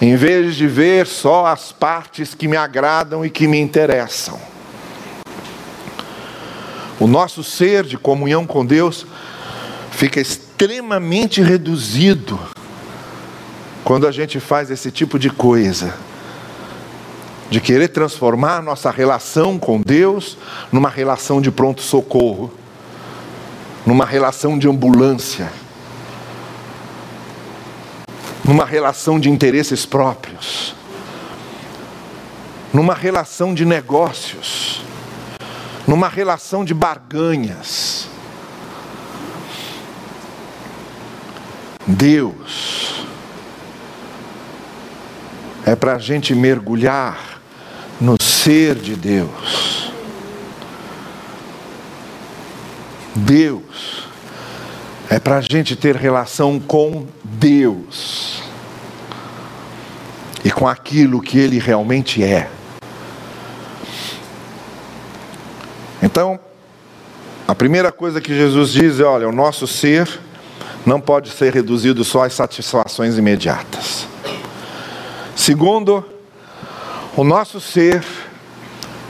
em 0.00 0.16
vez 0.16 0.56
de 0.56 0.66
ver 0.66 1.06
só 1.06 1.46
as 1.46 1.72
partes 1.72 2.34
que 2.34 2.48
me 2.48 2.56
agradam 2.56 3.24
e 3.24 3.30
que 3.30 3.46
me 3.46 3.58
interessam. 3.58 4.40
O 6.98 7.06
nosso 7.06 7.42
ser 7.42 7.84
de 7.84 7.96
comunhão 7.96 8.46
com 8.46 8.64
Deus 8.64 9.06
fica 9.90 10.20
extremamente 10.20 11.42
reduzido 11.42 12.38
quando 13.84 14.06
a 14.06 14.12
gente 14.12 14.38
faz 14.38 14.70
esse 14.70 14.90
tipo 14.90 15.18
de 15.18 15.30
coisa 15.30 15.94
de 17.50 17.60
querer 17.60 17.88
transformar 17.88 18.62
nossa 18.62 18.90
relação 18.90 19.58
com 19.58 19.80
Deus 19.80 20.38
numa 20.72 20.88
relação 20.88 21.40
de 21.40 21.50
pronto-socorro 21.50 22.50
numa 23.84 24.04
relação 24.04 24.58
de 24.58 24.68
ambulância, 24.68 25.50
numa 28.44 28.64
relação 28.64 29.18
de 29.18 29.30
interesses 29.30 29.86
próprios. 29.86 30.74
numa 32.72 32.94
relação 32.94 33.52
de 33.52 33.64
negócios, 33.64 34.80
numa 35.88 36.08
relação 36.08 36.64
de 36.64 36.72
barganhas. 36.72 38.06
Deus 41.84 43.04
é 45.66 45.74
para 45.74 45.96
a 45.96 45.98
gente 45.98 46.32
mergulhar 46.32 47.29
ser 48.42 48.74
de 48.76 48.96
Deus. 48.96 49.92
Deus 53.14 54.08
é 55.10 55.18
para 55.18 55.36
a 55.36 55.40
gente 55.40 55.76
ter 55.76 55.94
relação 55.94 56.58
com 56.58 57.06
Deus 57.22 58.42
e 60.42 60.50
com 60.50 60.66
aquilo 60.66 61.20
que 61.20 61.38
Ele 61.38 61.58
realmente 61.58 62.24
é. 62.24 62.48
Então, 66.02 66.40
a 67.46 67.54
primeira 67.54 67.92
coisa 67.92 68.22
que 68.22 68.34
Jesus 68.34 68.72
diz 68.72 69.00
é: 69.00 69.04
olha, 69.04 69.28
o 69.28 69.32
nosso 69.32 69.66
ser 69.66 70.08
não 70.86 70.98
pode 70.98 71.28
ser 71.28 71.52
reduzido 71.52 72.02
só 72.04 72.24
às 72.24 72.32
satisfações 72.32 73.18
imediatas. 73.18 74.06
Segundo, 75.36 76.02
o 77.14 77.22
nosso 77.22 77.60
ser 77.60 78.02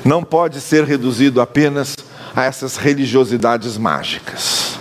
não 0.05 0.23
pode 0.23 0.61
ser 0.61 0.85
reduzido 0.85 1.41
apenas 1.41 1.97
a 2.35 2.45
essas 2.45 2.77
religiosidades 2.77 3.77
mágicas. 3.77 4.79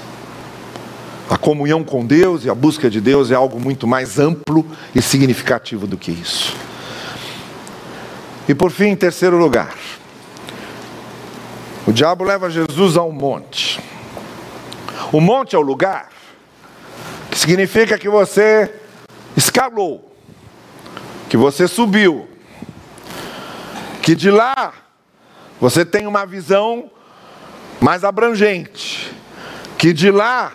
A 1.30 1.38
comunhão 1.38 1.84
com 1.84 2.06
Deus 2.06 2.44
e 2.44 2.50
a 2.50 2.56
busca 2.56 2.90
de 2.90 3.00
Deus 3.00 3.30
é 3.30 3.36
algo 3.36 3.60
muito 3.60 3.86
mais 3.86 4.18
amplo 4.18 4.66
e 4.96 5.02
significativo 5.02 5.86
do 5.86 5.98
que 5.98 6.12
isso. 6.12 6.56
E 8.48 8.56
por 8.56 8.72
fim, 8.72 8.86
em 8.86 8.96
terceiro 8.96 9.38
lugar, 9.38 9.76
o 11.86 11.92
diabo 11.92 12.24
leva 12.24 12.50
Jesus 12.50 12.98
a 12.98 13.04
um 13.04 13.12
monte. 13.12 13.80
O 15.12 15.22
monte 15.22 15.56
é 15.56 15.60
o 15.60 15.62
lugar 15.62 16.10
que 17.30 17.38
significa 17.38 17.98
que 17.98 18.10
você 18.10 18.74
escalou, 19.38 20.16
que 21.30 21.38
você 21.38 21.68
subiu, 21.68 22.28
que 24.02 24.16
de 24.16 24.32
lá 24.32 24.74
você 25.60 25.86
tem 25.86 26.08
uma 26.08 26.26
visão 26.26 26.90
mais 27.82 28.04
abrangente, 28.04 29.14
que 29.78 29.94
de 29.94 30.12
lá 30.12 30.54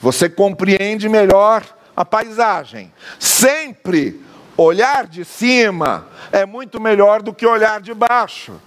você 0.00 0.28
compreende 0.28 1.08
melhor 1.08 1.64
a 1.96 2.04
paisagem. 2.04 2.92
Sempre 3.18 4.20
olhar 4.56 5.06
de 5.06 5.24
cima 5.24 6.08
é 6.32 6.44
muito 6.44 6.80
melhor 6.80 7.22
do 7.22 7.32
que 7.32 7.46
olhar 7.46 7.80
de 7.80 7.94
baixo. 7.94 8.60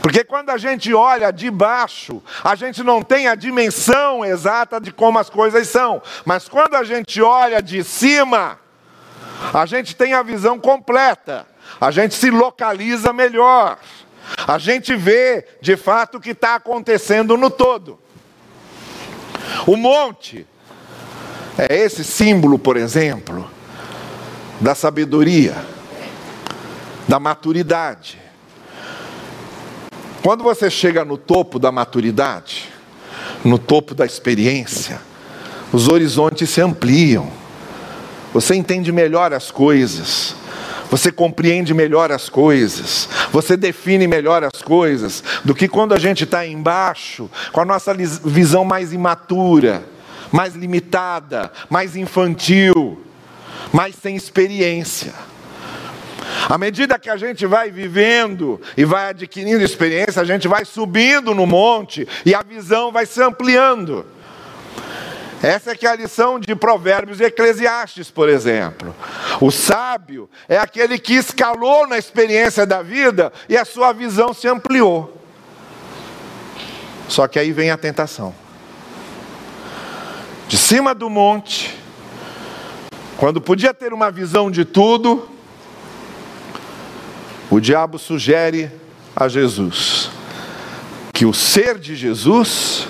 Porque 0.00 0.24
quando 0.24 0.50
a 0.50 0.56
gente 0.56 0.92
olha 0.94 1.30
de 1.30 1.50
baixo, 1.50 2.22
a 2.42 2.54
gente 2.54 2.82
não 2.82 3.02
tem 3.02 3.28
a 3.28 3.34
dimensão 3.34 4.24
exata 4.24 4.80
de 4.80 4.90
como 4.90 5.18
as 5.18 5.30
coisas 5.30 5.68
são. 5.68 6.02
Mas 6.24 6.48
quando 6.48 6.74
a 6.74 6.84
gente 6.84 7.20
olha 7.22 7.62
de 7.62 7.84
cima, 7.84 8.58
a 9.52 9.66
gente 9.66 9.94
tem 9.94 10.12
a 10.14 10.22
visão 10.22 10.58
completa. 10.58 11.46
A 11.80 11.90
gente 11.90 12.14
se 12.14 12.30
localiza 12.30 13.12
melhor. 13.12 13.78
A 14.46 14.58
gente 14.58 14.94
vê 14.96 15.46
de 15.60 15.76
fato 15.76 16.18
o 16.18 16.20
que 16.20 16.30
está 16.30 16.54
acontecendo 16.56 17.36
no 17.36 17.50
todo. 17.50 17.98
O 19.66 19.76
monte 19.76 20.46
é 21.58 21.74
esse 21.74 22.04
símbolo, 22.04 22.58
por 22.58 22.76
exemplo, 22.76 23.50
da 24.60 24.74
sabedoria, 24.74 25.56
da 27.08 27.18
maturidade. 27.18 28.18
Quando 30.22 30.42
você 30.42 30.68
chega 30.68 31.04
no 31.04 31.16
topo 31.16 31.58
da 31.58 31.70
maturidade, 31.70 32.68
no 33.44 33.58
topo 33.58 33.94
da 33.94 34.04
experiência, 34.04 35.00
os 35.72 35.88
horizontes 35.88 36.50
se 36.50 36.60
ampliam, 36.60 37.30
você 38.32 38.54
entende 38.54 38.90
melhor 38.90 39.32
as 39.32 39.50
coisas, 39.50 40.34
você 40.90 41.10
compreende 41.10 41.74
melhor 41.74 42.12
as 42.12 42.28
coisas, 42.28 43.08
você 43.32 43.56
define 43.56 44.06
melhor 44.06 44.44
as 44.44 44.62
coisas, 44.62 45.22
do 45.44 45.54
que 45.54 45.68
quando 45.68 45.94
a 45.94 45.98
gente 45.98 46.24
está 46.24 46.46
embaixo, 46.46 47.30
com 47.52 47.60
a 47.60 47.64
nossa 47.64 47.94
visão 47.94 48.64
mais 48.64 48.92
imatura, 48.92 49.84
mais 50.32 50.54
limitada, 50.54 51.52
mais 51.68 51.96
infantil, 51.96 53.00
mais 53.72 53.94
sem 53.96 54.16
experiência. 54.16 55.12
À 56.48 56.58
medida 56.58 56.98
que 56.98 57.10
a 57.10 57.16
gente 57.16 57.46
vai 57.46 57.70
vivendo 57.70 58.60
e 58.76 58.84
vai 58.84 59.10
adquirindo 59.10 59.62
experiência, 59.62 60.22
a 60.22 60.24
gente 60.24 60.46
vai 60.46 60.64
subindo 60.64 61.34
no 61.34 61.46
monte 61.46 62.06
e 62.24 62.34
a 62.34 62.42
visão 62.42 62.92
vai 62.92 63.06
se 63.06 63.22
ampliando. 63.22 64.06
Essa 65.46 65.70
é 65.70 65.76
que 65.76 65.86
é 65.86 65.90
a 65.90 65.94
lição 65.94 66.40
de 66.40 66.56
Provérbios 66.56 67.20
e 67.20 67.24
Eclesiastes, 67.24 68.10
por 68.10 68.28
exemplo. 68.28 68.92
O 69.40 69.52
sábio 69.52 70.28
é 70.48 70.58
aquele 70.58 70.98
que 70.98 71.14
escalou 71.14 71.86
na 71.86 71.96
experiência 71.96 72.66
da 72.66 72.82
vida 72.82 73.32
e 73.48 73.56
a 73.56 73.64
sua 73.64 73.92
visão 73.92 74.34
se 74.34 74.48
ampliou. 74.48 75.22
Só 77.08 77.28
que 77.28 77.38
aí 77.38 77.52
vem 77.52 77.70
a 77.70 77.76
tentação. 77.76 78.34
De 80.48 80.56
cima 80.56 80.92
do 80.92 81.08
monte, 81.08 81.78
quando 83.16 83.40
podia 83.40 83.72
ter 83.72 83.92
uma 83.92 84.10
visão 84.10 84.50
de 84.50 84.64
tudo, 84.64 85.28
o 87.48 87.60
diabo 87.60 88.00
sugere 88.00 88.68
a 89.14 89.28
Jesus 89.28 90.10
que 91.14 91.24
o 91.24 91.32
ser 91.32 91.78
de 91.78 91.94
Jesus 91.94 92.88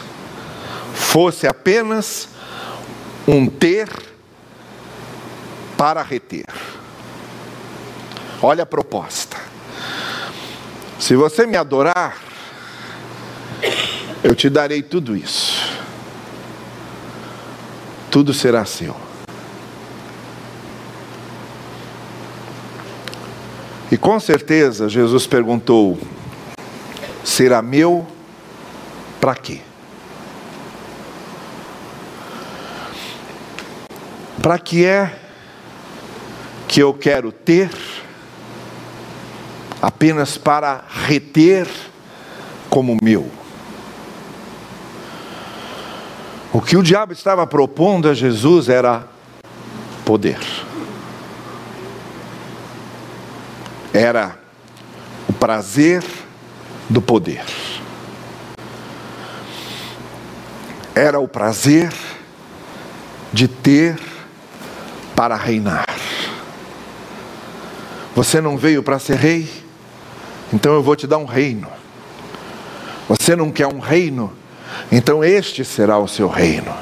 fosse 0.94 1.46
apenas 1.46 2.34
um 3.26 3.46
ter 3.46 3.88
para 5.76 6.02
reter. 6.02 6.46
Olha 8.40 8.62
a 8.62 8.66
proposta. 8.66 9.36
Se 10.98 11.14
você 11.16 11.46
me 11.46 11.56
adorar, 11.56 12.16
eu 14.22 14.34
te 14.34 14.48
darei 14.48 14.82
tudo 14.82 15.16
isso. 15.16 15.66
Tudo 18.10 18.32
será 18.32 18.64
seu. 18.64 18.96
E 23.90 23.96
com 23.96 24.18
certeza 24.18 24.88
Jesus 24.88 25.26
perguntou: 25.26 25.98
será 27.24 27.62
meu 27.62 28.06
para 29.20 29.34
quê? 29.34 29.65
Para 34.42 34.58
que 34.58 34.84
é 34.84 35.14
que 36.68 36.80
eu 36.80 36.94
quero 36.94 37.32
ter 37.32 37.70
apenas 39.80 40.36
para 40.38 40.84
reter 40.88 41.68
como 42.68 42.96
meu? 43.02 43.30
O 46.52 46.60
que 46.60 46.76
o 46.76 46.82
diabo 46.82 47.12
estava 47.12 47.46
propondo 47.46 48.08
a 48.08 48.14
Jesus 48.14 48.68
era 48.68 49.04
poder. 50.04 50.38
era 53.96 54.36
o 55.28 55.32
prazer 55.32 56.04
do 56.88 57.00
poder. 57.00 57.44
Era 60.94 61.18
o 61.18 61.26
prazer 61.26 61.92
de 63.32 63.48
ter 63.48 63.98
para 65.16 65.34
reinar. 65.34 65.86
Você 68.14 68.40
não 68.40 68.56
veio 68.56 68.82
para 68.82 68.98
ser 68.98 69.16
rei? 69.16 69.50
Então 70.52 70.74
eu 70.74 70.82
vou 70.82 70.94
te 70.94 71.06
dar 71.06 71.18
um 71.18 71.24
reino. 71.24 71.68
Você 73.08 73.34
não 73.34 73.50
quer 73.50 73.66
um 73.66 73.80
reino? 73.80 74.32
Então 74.92 75.24
este 75.24 75.64
será 75.64 75.98
o 75.98 76.06
seu 76.06 76.28
reino. 76.28 76.72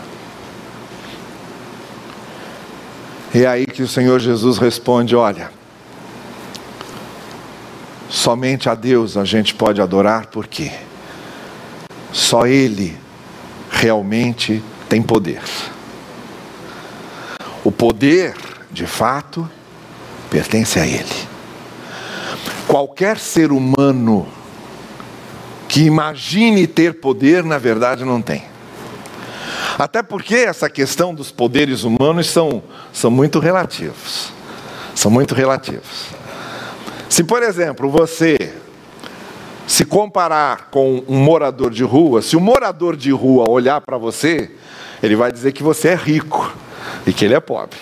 E 3.33 3.45
é 3.45 3.47
aí 3.47 3.67
que 3.67 3.83
o 3.83 3.89
Senhor 3.89 4.21
Jesus 4.21 4.59
responde: 4.59 5.17
Olha, 5.17 5.51
Somente 8.15 8.69
a 8.69 8.77
Deus 8.77 9.17
a 9.17 9.25
gente 9.25 9.53
pode 9.53 9.81
adorar, 9.83 10.27
porque 10.27 10.71
só 12.13 12.47
Ele 12.47 12.97
realmente 13.69 14.63
tem 14.89 15.03
poder. 15.03 15.43
O 17.65 17.73
poder, 17.73 18.35
de 18.71 18.87
fato, 18.87 19.49
pertence 20.29 20.79
a 20.79 20.87
Ele. 20.87 21.35
Qualquer 22.69 23.19
ser 23.19 23.51
humano 23.51 24.29
que 25.67 25.85
imagine 25.85 26.67
ter 26.67 27.01
poder, 27.01 27.43
na 27.43 27.57
verdade, 27.57 28.05
não 28.05 28.21
tem. 28.21 28.45
Até 29.79 30.03
porque 30.03 30.37
essa 30.37 30.69
questão 30.69 31.15
dos 31.15 31.33
poderes 31.33 31.83
humanos 31.83 32.29
são, 32.29 32.63
são 32.93 33.11
muito 33.11 33.41
relativos. 33.41 34.31
São 34.95 35.11
muito 35.11 35.35
relativos. 35.35 36.09
Se, 37.09 37.25
por 37.25 37.43
exemplo, 37.43 37.91
você 37.91 38.37
se 39.67 39.85
comparar 39.85 40.69
com 40.71 41.03
um 41.09 41.17
morador 41.17 41.71
de 41.71 41.83
rua, 41.83 42.21
se 42.21 42.37
o 42.37 42.41
morador 42.41 42.95
de 42.95 43.11
rua 43.11 43.49
olhar 43.49 43.81
para 43.81 43.97
você, 43.97 44.51
ele 45.03 45.17
vai 45.17 45.33
dizer 45.33 45.53
que 45.53 45.63
você 45.63 45.89
é 45.89 45.95
rico 45.95 46.53
e 47.07 47.13
que 47.13 47.25
ele 47.25 47.35
é 47.35 47.41
pobre. 47.41 47.79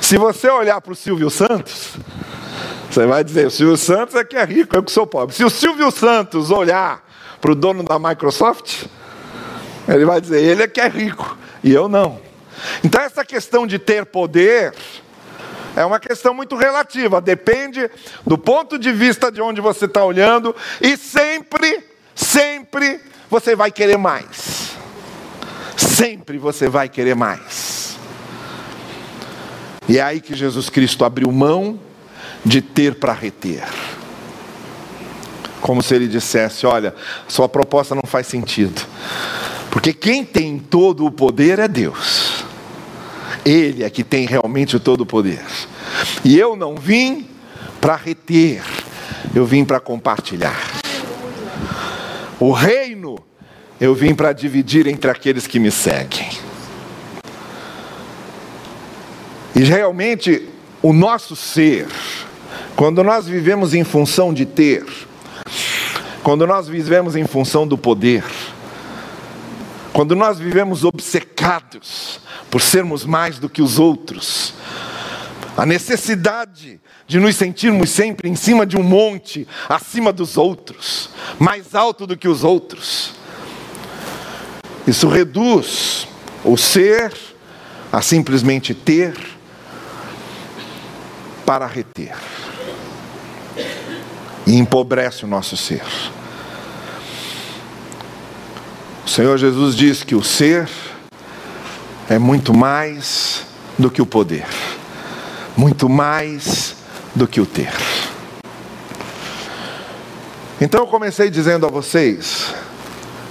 Se 0.00 0.16
você 0.16 0.48
olhar 0.48 0.80
para 0.80 0.92
o 0.92 0.96
Silvio 0.96 1.30
Santos, 1.30 1.96
você 2.90 3.06
vai 3.06 3.22
dizer: 3.22 3.46
o 3.46 3.50
Silvio 3.50 3.76
Santos 3.76 4.14
é 4.14 4.24
que 4.24 4.36
é 4.36 4.44
rico, 4.44 4.76
eu 4.76 4.82
que 4.82 4.92
sou 4.92 5.06
pobre. 5.06 5.34
Se 5.34 5.44
o 5.44 5.50
Silvio 5.50 5.90
Santos 5.90 6.50
olhar 6.50 7.04
para 7.40 7.52
o 7.52 7.54
dono 7.54 7.82
da 7.82 7.98
Microsoft, 7.98 8.84
ele 9.88 10.04
vai 10.04 10.20
dizer: 10.20 10.42
ele 10.42 10.62
é 10.62 10.68
que 10.68 10.80
é 10.80 10.88
rico 10.88 11.36
e 11.62 11.72
eu 11.72 11.88
não. 11.88 12.20
Então, 12.82 13.02
essa 13.02 13.24
questão 13.24 13.66
de 13.66 13.78
ter 13.78 14.06
poder 14.06 14.72
é 15.76 15.84
uma 15.84 16.00
questão 16.00 16.32
muito 16.32 16.56
relativa, 16.56 17.20
depende 17.20 17.90
do 18.26 18.38
ponto 18.38 18.78
de 18.78 18.90
vista 18.92 19.30
de 19.30 19.42
onde 19.42 19.60
você 19.60 19.84
está 19.84 20.02
olhando, 20.02 20.56
e 20.80 20.96
sempre, 20.96 21.84
sempre 22.14 22.98
você 23.28 23.54
vai 23.54 23.70
querer 23.70 23.98
mais. 23.98 24.70
Sempre 25.76 26.38
você 26.38 26.68
vai 26.68 26.88
querer 26.88 27.14
mais. 27.14 27.65
E 29.88 29.98
é 29.98 30.02
aí 30.02 30.20
que 30.20 30.34
Jesus 30.34 30.68
Cristo 30.68 31.04
abriu 31.04 31.30
mão 31.30 31.78
de 32.44 32.60
ter 32.60 32.96
para 32.96 33.12
reter. 33.12 33.64
Como 35.60 35.82
se 35.82 35.94
ele 35.94 36.08
dissesse: 36.08 36.66
Olha, 36.66 36.94
sua 37.28 37.48
proposta 37.48 37.94
não 37.94 38.02
faz 38.04 38.26
sentido. 38.26 38.80
Porque 39.70 39.92
quem 39.92 40.24
tem 40.24 40.58
todo 40.58 41.04
o 41.04 41.10
poder 41.10 41.58
é 41.58 41.68
Deus. 41.68 42.44
Ele 43.44 43.84
é 43.84 43.90
que 43.90 44.02
tem 44.02 44.26
realmente 44.26 44.78
todo 44.80 45.02
o 45.02 45.06
poder. 45.06 45.44
E 46.24 46.38
eu 46.38 46.56
não 46.56 46.76
vim 46.76 47.28
para 47.80 47.94
reter, 47.94 48.62
eu 49.34 49.44
vim 49.44 49.64
para 49.64 49.78
compartilhar. 49.78 50.58
O 52.40 52.50
reino 52.50 53.18
eu 53.80 53.94
vim 53.94 54.14
para 54.14 54.32
dividir 54.32 54.86
entre 54.86 55.10
aqueles 55.10 55.46
que 55.46 55.60
me 55.60 55.70
seguem. 55.70 56.45
E 59.58 59.64
realmente 59.64 60.46
o 60.82 60.92
nosso 60.92 61.34
ser, 61.34 61.88
quando 62.76 63.02
nós 63.02 63.26
vivemos 63.26 63.72
em 63.72 63.84
função 63.84 64.34
de 64.34 64.44
ter, 64.44 64.84
quando 66.22 66.46
nós 66.46 66.68
vivemos 66.68 67.16
em 67.16 67.26
função 67.26 67.66
do 67.66 67.78
poder, 67.78 68.22
quando 69.94 70.14
nós 70.14 70.38
vivemos 70.38 70.84
obcecados 70.84 72.20
por 72.50 72.60
sermos 72.60 73.06
mais 73.06 73.38
do 73.38 73.48
que 73.48 73.62
os 73.62 73.78
outros, 73.78 74.52
a 75.56 75.64
necessidade 75.64 76.78
de 77.06 77.18
nos 77.18 77.34
sentirmos 77.34 77.88
sempre 77.88 78.28
em 78.28 78.36
cima 78.36 78.66
de 78.66 78.76
um 78.76 78.82
monte, 78.82 79.48
acima 79.70 80.12
dos 80.12 80.36
outros, 80.36 81.08
mais 81.38 81.74
alto 81.74 82.06
do 82.06 82.14
que 82.14 82.28
os 82.28 82.44
outros. 82.44 83.14
Isso 84.86 85.08
reduz 85.08 86.06
o 86.44 86.58
ser 86.58 87.14
a 87.90 88.02
simplesmente 88.02 88.74
ter 88.74 89.35
para 91.46 91.66
reter. 91.66 92.14
E 94.46 94.56
empobrece 94.56 95.24
o 95.24 95.28
nosso 95.28 95.56
ser. 95.56 95.84
O 99.06 99.08
Senhor 99.08 99.38
Jesus 99.38 99.76
diz 99.76 100.02
que 100.02 100.16
o 100.16 100.22
ser 100.22 100.68
é 102.10 102.18
muito 102.18 102.52
mais 102.52 103.46
do 103.78 103.90
que 103.90 104.02
o 104.02 104.06
poder, 104.06 104.46
muito 105.56 105.88
mais 105.88 106.74
do 107.14 107.26
que 107.26 107.40
o 107.40 107.46
ter. 107.46 107.72
Então 110.60 110.80
eu 110.80 110.86
comecei 110.86 111.30
dizendo 111.30 111.66
a 111.66 111.70
vocês 111.70 112.54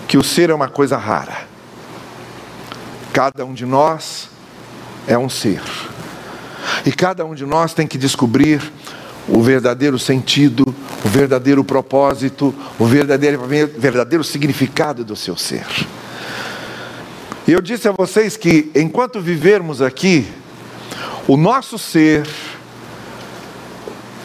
que 0.07 0.17
o 0.17 0.23
ser 0.23 0.49
é 0.49 0.53
uma 0.53 0.69
coisa 0.69 0.97
rara. 0.97 1.45
Cada 3.11 3.45
um 3.45 3.53
de 3.53 3.65
nós 3.65 4.29
é 5.07 5.17
um 5.17 5.27
ser. 5.27 5.61
E 6.85 6.91
cada 6.91 7.25
um 7.25 7.33
de 7.33 7.45
nós 7.45 7.73
tem 7.73 7.87
que 7.87 7.97
descobrir 7.97 8.61
o 9.27 9.41
verdadeiro 9.41 9.97
sentido, 9.97 10.63
o 11.03 11.09
verdadeiro 11.09 11.63
propósito, 11.63 12.53
o 12.77 12.85
verdadeiro, 12.85 13.41
verdadeiro 13.77 14.23
significado 14.23 15.03
do 15.03 15.15
seu 15.15 15.35
ser. 15.35 15.65
E 17.47 17.51
eu 17.51 17.61
disse 17.61 17.87
a 17.87 17.91
vocês 17.91 18.37
que 18.37 18.71
enquanto 18.75 19.19
vivermos 19.19 19.81
aqui, 19.81 20.27
o 21.27 21.35
nosso 21.35 21.79
ser 21.79 22.27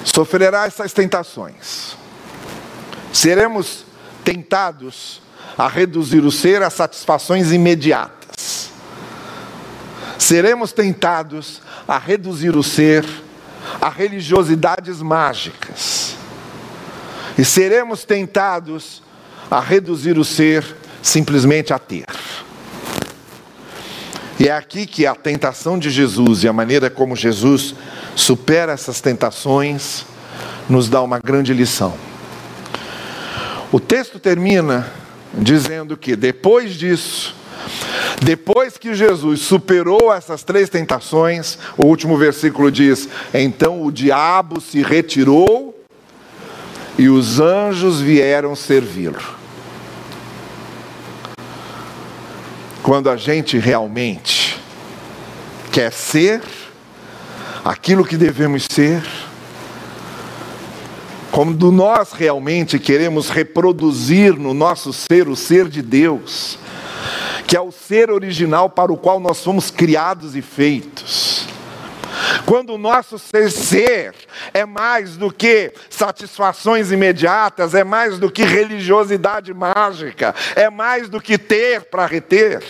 sofrerá 0.05 0.67
essas 0.67 0.93
tentações. 0.93 1.97
Seremos 3.13 3.85
tentados 4.23 5.23
a 5.57 5.67
reduzir 5.67 6.25
o 6.25 6.31
ser 6.31 6.63
a 6.63 6.71
satisfações 6.71 7.53
imediatas. 7.53 8.71
Seremos 10.19 10.73
tentados 10.73 11.61
a 11.91 11.99
reduzir 11.99 12.57
o 12.57 12.63
ser 12.63 13.05
a 13.81 13.89
religiosidades 13.89 15.03
mágicas. 15.03 16.15
E 17.37 17.45
seremos 17.45 18.05
tentados 18.05 19.03
a 19.51 19.59
reduzir 19.59 20.17
o 20.17 20.25
ser 20.25 20.65
simplesmente 21.03 21.73
a 21.73 21.81
ter. 21.81 22.07
E 24.39 24.47
é 24.47 24.53
aqui 24.53 24.87
que 24.87 25.05
a 25.05 25.17
tentação 25.17 25.81
de 25.81 25.91
Jesus 25.91 26.45
e 26.45 26.49
a 26.49 26.53
maneira 26.53 26.89
como 26.89 27.17
Jesus 27.17 27.75
supera 28.15 28.71
essas 28.71 29.01
tentações 29.01 30.07
nos 30.69 30.89
dá 30.89 31.03
uma 31.03 31.19
grande 31.19 31.53
lição. 31.53 31.97
O 33.73 33.81
texto 33.81 34.21
termina 34.21 34.93
dizendo 35.35 35.97
que 35.97 36.15
depois 36.15 36.75
disso, 36.75 37.35
depois 38.23 38.77
que 38.77 38.95
Jesus 38.95 39.41
superou 39.41 40.13
essas 40.13 40.43
três 40.43 40.69
tentações, 40.69 41.59
o 41.77 41.87
último 41.87 42.17
versículo 42.17 42.71
diz: 42.71 43.09
Então 43.33 43.83
o 43.83 43.93
diabo 43.93 44.61
se 44.61 44.83
retirou 44.83 45.79
e 46.99 47.09
os 47.09 47.41
anjos 47.41 48.01
vieram 48.01 48.55
servi-lo. 48.55 49.41
Quando 52.83 53.09
a 53.09 53.17
gente 53.17 53.59
realmente 53.59 54.61
quer 55.71 55.93
ser 55.93 56.43
aquilo 57.65 58.05
que 58.05 58.17
devemos 58.17 58.67
ser, 58.71 59.03
quando 61.31 61.71
nós 61.71 62.13
realmente 62.13 62.79
queremos 62.79 63.31
reproduzir 63.31 64.35
no 64.35 64.53
nosso 64.53 64.93
ser 64.93 65.29
o 65.29 65.37
ser 65.37 65.69
de 65.69 65.81
Deus, 65.81 66.59
que 67.51 67.57
é 67.57 67.61
o 67.61 67.73
ser 67.73 68.13
original 68.13 68.71
para 68.71 68.93
o 68.93 68.97
qual 68.97 69.19
nós 69.19 69.43
fomos 69.43 69.73
criados 69.73 70.37
e 70.37 70.41
feitos. 70.41 71.49
Quando 72.47 72.75
o 72.75 72.79
nosso 72.79 73.19
ser, 73.19 73.51
ser 73.51 74.15
é 74.55 74.65
mais 74.65 75.17
do 75.17 75.33
que 75.33 75.73
satisfações 75.89 76.93
imediatas, 76.93 77.75
é 77.75 77.83
mais 77.83 78.21
do 78.21 78.31
que 78.31 78.45
religiosidade 78.45 79.53
mágica, 79.53 80.33
é 80.55 80.71
mais 80.71 81.09
do 81.09 81.21
que 81.21 81.37
ter 81.37 81.83
para 81.87 82.07
reter. 82.07 82.63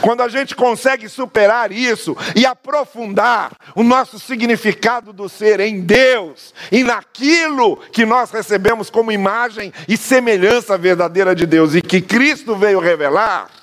Quando 0.00 0.22
a 0.22 0.28
gente 0.28 0.56
consegue 0.56 1.08
superar 1.08 1.70
isso 1.70 2.16
e 2.34 2.44
aprofundar 2.44 3.52
o 3.76 3.84
nosso 3.84 4.18
significado 4.18 5.12
do 5.12 5.28
ser 5.28 5.60
em 5.60 5.80
Deus 5.80 6.52
e 6.72 6.82
naquilo 6.82 7.76
que 7.92 8.04
nós 8.04 8.32
recebemos 8.32 8.90
como 8.90 9.12
imagem 9.12 9.72
e 9.86 9.96
semelhança 9.96 10.76
verdadeira 10.76 11.36
de 11.36 11.46
Deus 11.46 11.76
e 11.76 11.80
que 11.80 12.00
Cristo 12.00 12.56
veio 12.56 12.80
revelar, 12.80 13.61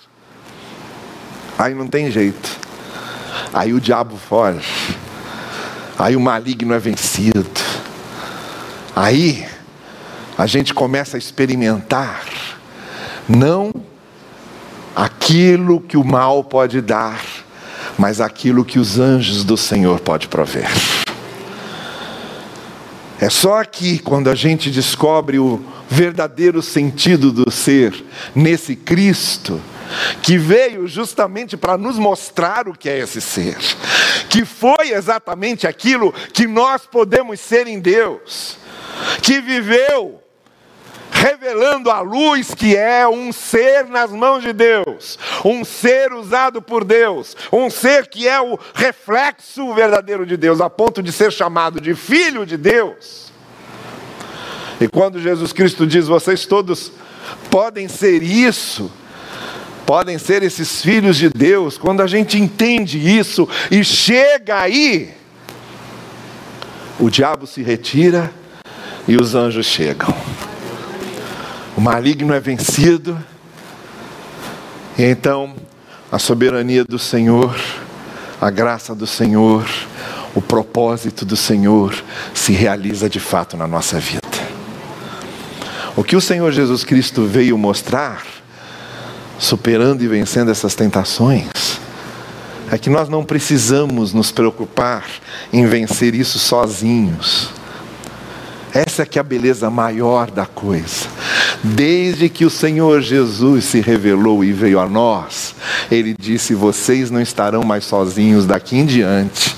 Aí 1.59 1.75
não 1.75 1.87
tem 1.87 2.09
jeito. 2.09 2.57
Aí 3.53 3.73
o 3.73 3.81
diabo 3.81 4.15
foge. 4.15 4.95
Aí 5.97 6.15
o 6.15 6.19
maligno 6.21 6.73
é 6.73 6.79
vencido. 6.79 7.45
Aí 8.95 9.45
a 10.37 10.45
gente 10.45 10.73
começa 10.73 11.17
a 11.17 11.19
experimentar 11.19 12.23
não 13.27 13.73
aquilo 14.95 15.81
que 15.81 15.97
o 15.97 16.03
mal 16.03 16.45
pode 16.45 16.79
dar, 16.79 17.21
mas 17.97 18.21
aquilo 18.21 18.63
que 18.63 18.79
os 18.79 18.97
anjos 18.97 19.43
do 19.43 19.57
Senhor 19.57 19.99
pode 19.99 20.29
prover. 20.29 20.71
É 23.19 23.29
só 23.29 23.59
aqui 23.59 23.99
quando 23.99 24.29
a 24.29 24.35
gente 24.35 24.71
descobre 24.71 25.37
o 25.37 25.61
verdadeiro 25.89 26.61
sentido 26.61 27.33
do 27.33 27.51
ser 27.51 28.05
nesse 28.33 28.77
Cristo 28.77 29.59
que 30.21 30.37
veio 30.37 30.87
justamente 30.87 31.57
para 31.57 31.77
nos 31.77 31.97
mostrar 31.97 32.67
o 32.67 32.73
que 32.73 32.89
é 32.89 32.99
esse 32.99 33.21
ser, 33.21 33.57
que 34.29 34.45
foi 34.45 34.91
exatamente 34.91 35.67
aquilo 35.67 36.11
que 36.33 36.47
nós 36.47 36.85
podemos 36.85 37.39
ser 37.39 37.67
em 37.67 37.79
Deus, 37.79 38.57
que 39.21 39.41
viveu 39.41 40.21
revelando 41.11 41.89
a 41.89 41.99
luz 42.01 42.53
que 42.53 42.75
é 42.75 43.07
um 43.07 43.31
ser 43.31 43.85
nas 43.87 44.11
mãos 44.11 44.41
de 44.41 44.53
Deus, 44.53 45.19
um 45.43 45.65
ser 45.65 46.13
usado 46.13 46.61
por 46.61 46.83
Deus, 46.83 47.35
um 47.51 47.69
ser 47.69 48.07
que 48.07 48.27
é 48.27 48.39
o 48.39 48.57
reflexo 48.73 49.73
verdadeiro 49.73 50.25
de 50.25 50.37
Deus, 50.37 50.61
a 50.61 50.69
ponto 50.69 51.03
de 51.03 51.11
ser 51.11 51.31
chamado 51.31 51.81
de 51.81 51.93
filho 51.93 52.45
de 52.45 52.55
Deus. 52.55 53.31
E 54.79 54.87
quando 54.87 55.19
Jesus 55.19 55.51
Cristo 55.51 55.85
diz: 55.85 56.07
vocês 56.07 56.45
todos 56.45 56.91
podem 57.51 57.87
ser 57.87 58.23
isso, 58.23 58.91
podem 59.89 60.19
ser 60.19 60.43
esses 60.43 60.83
filhos 60.83 61.17
de 61.17 61.29
Deus, 61.29 61.75
quando 61.75 62.01
a 62.01 62.05
gente 62.05 62.37
entende 62.37 62.99
isso 62.99 63.49
e 63.71 63.83
chega 63.83 64.59
aí, 64.59 65.09
o 66.99 67.09
diabo 67.09 67.47
se 67.47 67.63
retira 67.63 68.31
e 69.07 69.17
os 69.17 69.33
anjos 69.33 69.65
chegam. 69.65 70.13
O 71.75 71.81
maligno 71.81 72.35
é 72.35 72.39
vencido, 72.39 73.17
e 74.95 75.01
então 75.01 75.55
a 76.11 76.19
soberania 76.19 76.85
do 76.85 76.99
Senhor, 76.99 77.59
a 78.39 78.51
graça 78.51 78.93
do 78.93 79.07
Senhor, 79.07 79.67
o 80.35 80.41
propósito 80.41 81.25
do 81.25 81.35
Senhor 81.35 81.95
se 82.35 82.51
realiza 82.51 83.09
de 83.09 83.19
fato 83.19 83.57
na 83.57 83.65
nossa 83.65 83.99
vida. 83.99 84.21
O 85.95 86.03
que 86.03 86.15
o 86.15 86.21
Senhor 86.21 86.51
Jesus 86.51 86.83
Cristo 86.83 87.25
veio 87.25 87.57
mostrar, 87.57 88.38
superando 89.39 90.03
e 90.03 90.07
vencendo 90.07 90.51
essas 90.51 90.75
tentações, 90.75 91.47
é 92.71 92.77
que 92.77 92.89
nós 92.89 93.09
não 93.09 93.23
precisamos 93.23 94.13
nos 94.13 94.31
preocupar 94.31 95.05
em 95.51 95.65
vencer 95.65 96.13
isso 96.13 96.37
sozinhos. 96.37 97.49
Essa 98.71 99.01
é 99.01 99.05
que 99.05 99.17
é 99.17 99.21
a 99.21 99.23
beleza 99.23 99.69
maior 99.71 100.29
da 100.29 100.45
coisa. 100.45 101.07
Desde 101.63 102.29
que 102.29 102.45
o 102.45 102.49
Senhor 102.49 103.01
Jesus 103.01 103.65
se 103.65 103.81
revelou 103.81 104.43
e 104.43 104.53
veio 104.53 104.79
a 104.79 104.87
nós, 104.87 105.55
Ele 105.89 106.15
disse: 106.17 106.53
Vocês 106.53 107.09
não 107.09 107.19
estarão 107.19 107.63
mais 107.63 107.83
sozinhos 107.85 108.45
daqui 108.45 108.77
em 108.77 108.85
diante, 108.85 109.55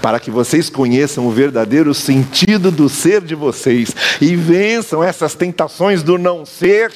para 0.00 0.18
que 0.18 0.30
vocês 0.30 0.70
conheçam 0.70 1.26
o 1.26 1.30
verdadeiro 1.30 1.92
sentido 1.92 2.70
do 2.70 2.88
ser 2.88 3.20
de 3.20 3.34
vocês 3.34 3.94
e 4.20 4.34
vençam 4.34 5.04
essas 5.04 5.34
tentações 5.34 6.02
do 6.02 6.16
não 6.16 6.46
ser. 6.46 6.92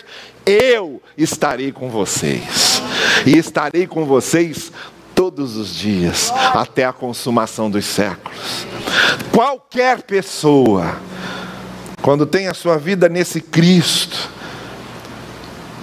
Eu 0.47 1.00
estarei 1.23 1.73
com 1.73 1.89
vocês, 1.89 2.83
e 3.27 3.37
estarei 3.37 3.87
com 3.87 4.05
vocês 4.05 4.73
todos 5.15 5.57
os 5.57 5.75
dias, 5.75 6.33
até 6.55 6.85
a 6.85 6.93
consumação 6.93 7.71
dos 7.71 7.85
séculos. 7.85 8.67
Qualquer 9.33 10.03
pessoa, 10.03 10.97
quando 12.03 12.25
tem 12.25 12.49
a 12.49 12.55
sua 12.55 12.79
vida 12.79 13.09
nesse 13.09 13.41
Cristo, 13.41 14.31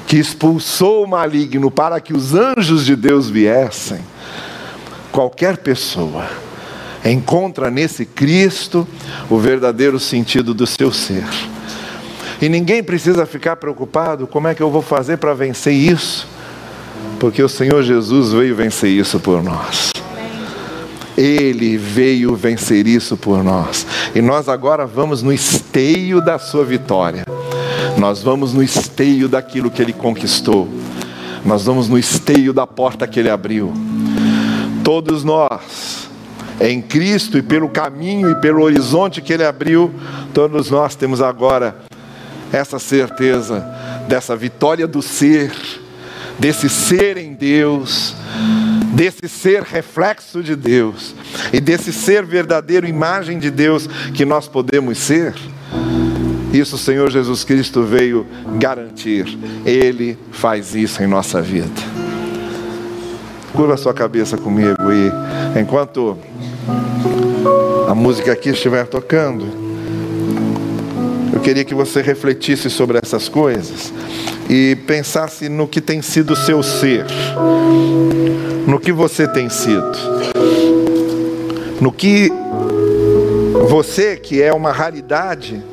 que 0.08 0.18
expulsou 0.18 1.04
o 1.04 1.08
maligno 1.08 1.70
para 1.70 2.00
que 2.00 2.14
os 2.14 2.34
anjos 2.34 2.86
de 2.86 2.96
Deus 2.96 3.30
viessem, 3.30 4.00
qualquer 5.12 5.58
pessoa 5.58 6.28
encontra 7.06 7.70
nesse 7.70 8.06
Cristo 8.06 8.88
o 9.30 9.38
verdadeiro 9.38 10.00
sentido 10.00 10.54
do 10.54 10.66
seu 10.66 10.92
ser. 10.92 11.26
E 12.42 12.48
ninguém 12.48 12.84
precisa 12.84 13.26
ficar 13.26 13.56
preocupado: 13.56 14.28
como 14.28 14.48
é 14.48 14.56
que 14.56 14.62
eu 14.62 14.70
vou 14.70 14.82
fazer 14.82 15.18
para 15.18 15.34
vencer 15.34 15.74
isso? 15.74 16.28
Porque 17.20 17.42
o 17.42 17.50
Senhor 17.50 17.82
Jesus 17.84 18.32
veio 18.32 18.56
vencer 18.56 18.92
isso 18.92 19.20
por 19.20 19.44
nós. 19.44 19.92
Ele 21.18 21.78
veio 21.78 22.36
vencer 22.36 22.86
isso 22.86 23.18
por 23.18 23.44
nós. 23.44 23.88
E 24.14 24.22
nós 24.22 24.48
agora 24.48 24.86
vamos 24.86 25.24
no 25.24 25.34
esteio 25.34 26.22
da 26.22 26.38
sua 26.38 26.64
vitória. 26.64 27.26
Nós 27.98 28.22
vamos 28.22 28.54
no 28.54 28.62
esteio 28.62 29.28
daquilo 29.28 29.72
que 29.72 29.82
ele 29.82 29.94
conquistou. 29.94 30.68
Nós 31.44 31.66
vamos 31.66 31.90
no 31.90 31.98
esteio 31.98 32.54
da 32.54 32.68
porta 32.68 33.08
que 33.08 33.20
ele 33.20 33.32
abriu. 33.32 33.74
Todos 34.84 35.24
nós, 35.24 36.08
em 36.62 36.80
Cristo 36.84 37.36
e 37.40 37.42
pelo 37.42 37.68
caminho 37.68 38.30
e 38.30 38.36
pelo 38.36 38.62
horizonte 38.62 39.20
que 39.20 39.34
ele 39.34 39.44
abriu, 39.44 39.92
todos 40.36 40.70
nós 40.70 40.94
temos 40.94 41.20
agora 41.20 41.87
essa 42.52 42.80
certeza 42.80 43.60
dessa 44.08 44.36
vitória 44.36 44.88
do 44.88 45.02
ser, 45.02 45.52
desse 46.40 46.70
ser 46.70 47.18
em 47.18 47.34
Deus 47.34 48.16
desse 48.98 49.30
ser 49.30 49.62
reflexo 49.62 50.42
de 50.42 50.56
Deus 50.56 51.14
e 51.54 51.60
desse 51.60 51.94
ser 51.94 52.26
verdadeiro 52.26 52.88
imagem 52.88 53.38
de 53.38 53.52
Deus 53.52 53.88
que 54.14 54.26
nós 54.26 54.48
podemos 54.48 54.98
ser, 54.98 55.36
isso 56.52 56.76
o 56.76 56.80
Senhor 56.80 57.12
Jesus 57.12 57.44
Cristo 57.44 57.84
veio 57.84 58.26
garantir. 58.58 59.38
Ele 59.64 60.18
faz 60.32 60.74
isso 60.74 61.04
em 61.04 61.08
nossa 61.08 61.40
vida. 61.42 61.70
Curva 63.54 63.78
sua 63.78 63.94
cabeça 63.94 64.36
comigo 64.36 64.92
e 64.92 65.60
enquanto 65.60 66.18
a 67.88 67.94
música 67.94 68.32
aqui 68.32 68.50
estiver 68.50 68.88
tocando, 68.88 69.67
queria 71.48 71.64
que 71.64 71.74
você 71.74 72.02
refletisse 72.02 72.70
sobre 72.70 73.00
essas 73.02 73.30
coisas 73.30 73.94
e 74.50 74.76
pensasse 74.86 75.48
no 75.48 75.66
que 75.66 75.80
tem 75.80 76.02
sido 76.02 76.34
o 76.34 76.36
seu 76.36 76.62
ser 76.62 77.06
no 78.68 78.78
que 78.78 78.92
você 78.92 79.26
tem 79.26 79.48
sido, 79.48 79.94
no 81.80 81.90
que 81.90 82.30
você, 83.70 84.18
que 84.18 84.42
é 84.42 84.52
uma 84.52 84.74
raridade, 84.74 85.64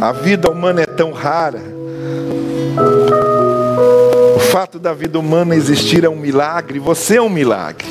a 0.00 0.10
vida 0.10 0.50
humana 0.50 0.80
é 0.80 0.86
tão 0.86 1.12
rara, 1.12 1.60
o 4.34 4.40
fato 4.40 4.78
da 4.78 4.94
vida 4.94 5.18
humana 5.18 5.54
existir 5.54 6.02
é 6.02 6.08
um 6.08 6.16
milagre, 6.16 6.78
você 6.78 7.16
é 7.16 7.22
um 7.22 7.28
milagre, 7.28 7.88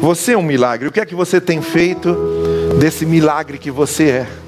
você 0.00 0.34
é 0.34 0.38
um 0.38 0.44
milagre, 0.44 0.86
o 0.86 0.92
que 0.92 1.00
é 1.00 1.04
que 1.04 1.16
você 1.16 1.40
tem 1.40 1.60
feito 1.60 2.16
desse 2.78 3.04
milagre 3.04 3.58
que 3.58 3.70
você 3.72 4.04
é? 4.04 4.41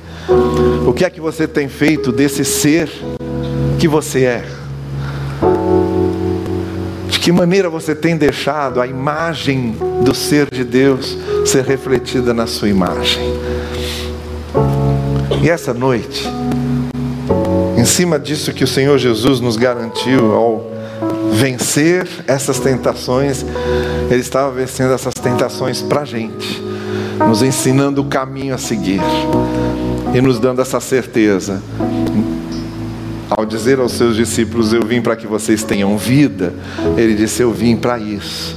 O 0.87 0.93
que 0.93 1.05
é 1.05 1.11
que 1.11 1.21
você 1.21 1.47
tem 1.47 1.69
feito 1.69 2.13
desse 2.13 2.45
ser 2.45 2.91
que 3.79 3.89
você 3.89 4.25
é? 4.25 4.45
que 7.25 7.33
maneira 7.33 7.71
você 7.71 7.95
tem 7.95 8.19
deixado 8.19 8.83
a 8.83 8.87
imagem 8.87 9.75
do 10.05 10.15
ser 10.15 10.47
de 10.51 10.63
Deus 10.63 11.17
ser 11.47 11.65
refletida 11.65 12.35
na 12.35 12.47
sua 12.47 12.69
imagem? 12.69 13.23
E 15.43 15.49
essa 15.49 15.73
noite, 15.73 16.29
em 17.79 17.85
cima 17.87 18.19
disso 18.19 18.53
que 18.53 18.63
o 18.63 18.67
Senhor 18.67 18.99
Jesus 18.99 19.41
nos 19.41 19.57
garantiu 19.57 20.35
ao 20.35 20.71
vencer 21.33 22.07
essas 22.27 22.59
tentações, 22.59 23.43
Ele 24.11 24.21
estava 24.21 24.51
vencendo 24.51 24.93
essas 24.93 25.15
tentações 25.15 25.81
para 25.81 26.03
a 26.03 26.05
gente, 26.05 26.63
nos 27.27 27.43
ensinando 27.43 28.03
o 28.03 28.05
caminho 28.05 28.55
a 28.55 28.59
seguir 28.59 29.01
e 30.15 30.21
nos 30.21 30.39
dando 30.39 30.63
essa 30.63 30.79
certeza 30.79 31.61
ao 33.29 33.45
dizer 33.45 33.81
aos 33.81 33.93
seus 33.93 34.15
discípulos: 34.15 34.73
Eu 34.73 34.83
vim 34.83 35.03
para 35.03 35.17
que 35.17 35.27
vocês 35.27 35.65
tenham 35.65 35.99
vida, 35.99 36.55
ele 36.97 37.15
disse: 37.15 37.43
Eu 37.43 37.53
vim 37.53 37.77
para 37.77 37.99
isso, 37.99 38.57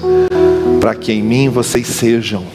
para 0.79 0.93
que 0.93 1.11
em 1.11 1.23
mim 1.23 1.49
vocês 1.49 1.87
sejam, 1.87 2.45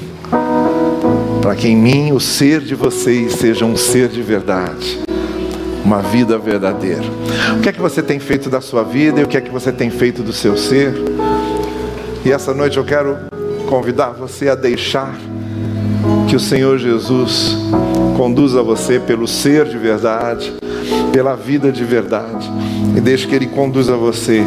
para 1.40 1.56
que 1.56 1.68
em 1.68 1.76
mim 1.76 2.12
o 2.12 2.20
ser 2.20 2.60
de 2.60 2.76
vocês 2.76 3.34
seja 3.34 3.64
um 3.64 3.76
ser 3.76 4.08
de 4.08 4.22
verdade, 4.22 5.00
uma 5.84 6.00
vida 6.00 6.38
verdadeira. 6.38 7.02
O 7.58 7.60
que 7.60 7.68
é 7.68 7.72
que 7.72 7.80
você 7.80 8.02
tem 8.02 8.20
feito 8.20 8.48
da 8.48 8.60
sua 8.60 8.84
vida 8.84 9.20
e 9.20 9.24
o 9.24 9.28
que 9.28 9.36
é 9.36 9.40
que 9.40 9.50
você 9.50 9.72
tem 9.72 9.90
feito 9.90 10.22
do 10.22 10.32
seu 10.32 10.56
ser? 10.56 10.94
E 12.24 12.30
essa 12.30 12.54
noite 12.54 12.76
eu 12.76 12.84
quero 12.84 13.18
convidar 13.68 14.10
você 14.10 14.48
a 14.48 14.54
deixar 14.54 15.12
que 16.32 16.36
o 16.36 16.40
Senhor 16.40 16.78
Jesus 16.78 17.58
conduza 18.16 18.62
você 18.62 18.98
pelo 18.98 19.28
ser 19.28 19.66
de 19.66 19.76
verdade 19.76 20.50
pela 21.12 21.36
vida 21.36 21.70
de 21.70 21.84
verdade. 21.84 22.50
E 22.96 23.00
deixe 23.02 23.26
que 23.26 23.34
Ele 23.34 23.46
conduza 23.46 23.98
você 23.98 24.42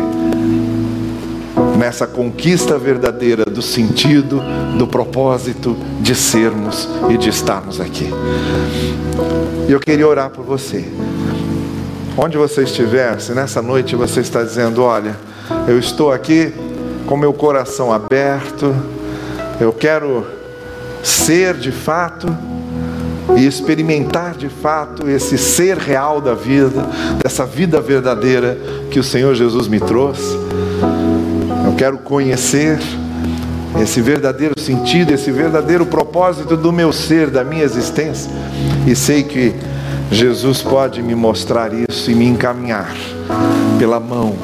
nessa 1.77 2.07
conquista 2.07 2.75
verdadeira 2.79 3.45
do 3.45 3.61
sentido, 3.61 4.41
do 4.79 4.87
propósito 4.87 5.77
de 6.01 6.15
sermos 6.15 6.89
e 7.07 7.17
de 7.19 7.29
estarmos 7.29 7.79
aqui. 7.79 8.09
E 9.69 9.71
eu 9.71 9.79
queria 9.79 10.07
orar 10.07 10.31
por 10.31 10.43
você. 10.43 10.83
Onde 12.17 12.35
você 12.35 12.63
estiver, 12.63 13.21
se 13.21 13.31
nessa 13.33 13.61
noite 13.61 13.95
você 13.95 14.21
está 14.21 14.41
dizendo: 14.41 14.81
Olha, 14.81 15.15
eu 15.67 15.77
estou 15.77 16.11
aqui 16.11 16.51
com 17.05 17.15
meu 17.15 17.31
coração 17.31 17.93
aberto, 17.93 18.75
eu 19.61 19.71
quero 19.71 20.34
ser 21.05 21.53
de 21.55 21.71
fato 21.71 22.27
e 23.37 23.45
experimentar 23.45 24.35
de 24.35 24.49
fato 24.49 25.09
esse 25.09 25.37
ser 25.37 25.77
real 25.77 26.19
da 26.19 26.33
vida, 26.33 26.87
dessa 27.23 27.45
vida 27.45 27.79
verdadeira 27.79 28.57
que 28.89 28.99
o 28.99 29.03
Senhor 29.03 29.35
Jesus 29.35 29.67
me 29.67 29.79
trouxe. 29.79 30.35
Eu 31.65 31.73
quero 31.77 31.97
conhecer 31.97 32.79
esse 33.81 34.01
verdadeiro 34.01 34.59
sentido, 34.59 35.11
esse 35.11 35.31
verdadeiro 35.31 35.85
propósito 35.85 36.55
do 36.55 36.71
meu 36.71 36.93
ser, 36.93 37.29
da 37.29 37.43
minha 37.43 37.63
existência, 37.63 38.31
e 38.87 38.95
sei 38.95 39.23
que 39.23 39.53
Jesus 40.11 40.61
pode 40.61 41.01
me 41.01 41.15
mostrar 41.15 41.71
isso 41.73 42.09
e 42.09 42.15
me 42.15 42.25
encaminhar 42.25 42.95
pela 43.77 43.99
mão, 43.99 44.35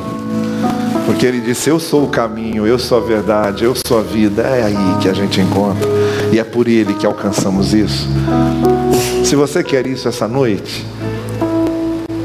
porque 1.06 1.26
Ele 1.26 1.40
disse: 1.40 1.70
Eu 1.70 1.80
sou 1.80 2.06
o 2.06 2.10
caminho, 2.10 2.66
eu 2.66 2.78
sou 2.78 2.98
a 2.98 3.02
verdade, 3.02 3.64
eu 3.64 3.74
sou 3.76 4.00
a 4.00 4.02
vida. 4.02 4.42
É 4.42 4.64
aí 4.64 4.98
que 5.02 5.08
a 5.08 5.14
gente 5.14 5.40
encontra, 5.40 5.88
e 6.32 6.40
é 6.40 6.44
por 6.44 6.68
Ele 6.68 6.94
que 6.94 7.06
alcançamos 7.06 7.74
isso. 7.74 8.08
Se 9.24 9.36
você 9.36 9.64
quer 9.64 9.86
isso 9.88 10.08
essa 10.08 10.28
noite, 10.28 10.86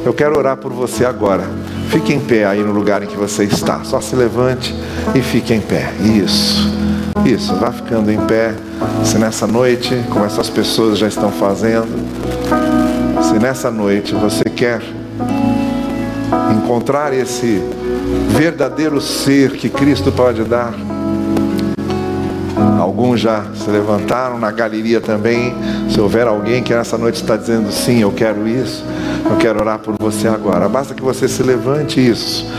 eu 0.04 0.14
quero 0.14 0.38
orar 0.38 0.56
por 0.56 0.72
você 0.72 1.04
agora. 1.04 1.44
Fique 1.88 2.12
em 2.12 2.20
pé 2.20 2.44
aí 2.44 2.62
no 2.62 2.72
lugar 2.72 3.02
em 3.02 3.06
que 3.06 3.16
você 3.16 3.44
está. 3.44 3.82
Só 3.84 4.00
se 4.00 4.14
levante 4.14 4.74
e 5.14 5.20
fique 5.20 5.52
em 5.52 5.60
pé. 5.60 5.92
Isso. 6.00 6.70
Isso, 7.24 7.54
vá 7.56 7.72
ficando 7.72 8.10
em 8.10 8.20
pé. 8.26 8.54
Se 9.04 9.18
nessa 9.18 9.46
noite, 9.46 10.00
como 10.10 10.24
essas 10.24 10.48
pessoas 10.48 10.98
já 10.98 11.08
estão 11.08 11.32
fazendo, 11.32 11.88
se 13.22 13.38
nessa 13.40 13.70
noite 13.70 14.14
você 14.14 14.44
quer 14.44 14.80
encontrar 16.56 17.12
esse 17.12 17.60
verdadeiro 18.30 19.00
ser 19.00 19.52
que 19.52 19.68
Cristo 19.68 20.12
pode 20.12 20.44
dar, 20.44 20.72
Alguns 22.96 23.20
já 23.20 23.44
se 23.54 23.68
levantaram 23.68 24.38
na 24.38 24.50
galeria 24.50 25.02
também. 25.02 25.54
Se 25.90 26.00
houver 26.00 26.26
alguém 26.26 26.62
que 26.62 26.72
nessa 26.72 26.96
noite 26.96 27.16
está 27.16 27.36
dizendo 27.36 27.70
sim, 27.70 28.00
eu 28.00 28.10
quero 28.10 28.48
isso, 28.48 28.82
eu 29.30 29.36
quero 29.36 29.60
orar 29.60 29.78
por 29.78 29.94
você 29.98 30.26
agora. 30.26 30.66
Basta 30.66 30.94
que 30.94 31.02
você 31.02 31.28
se 31.28 31.42
levante 31.42 32.00
isso, 32.00 32.50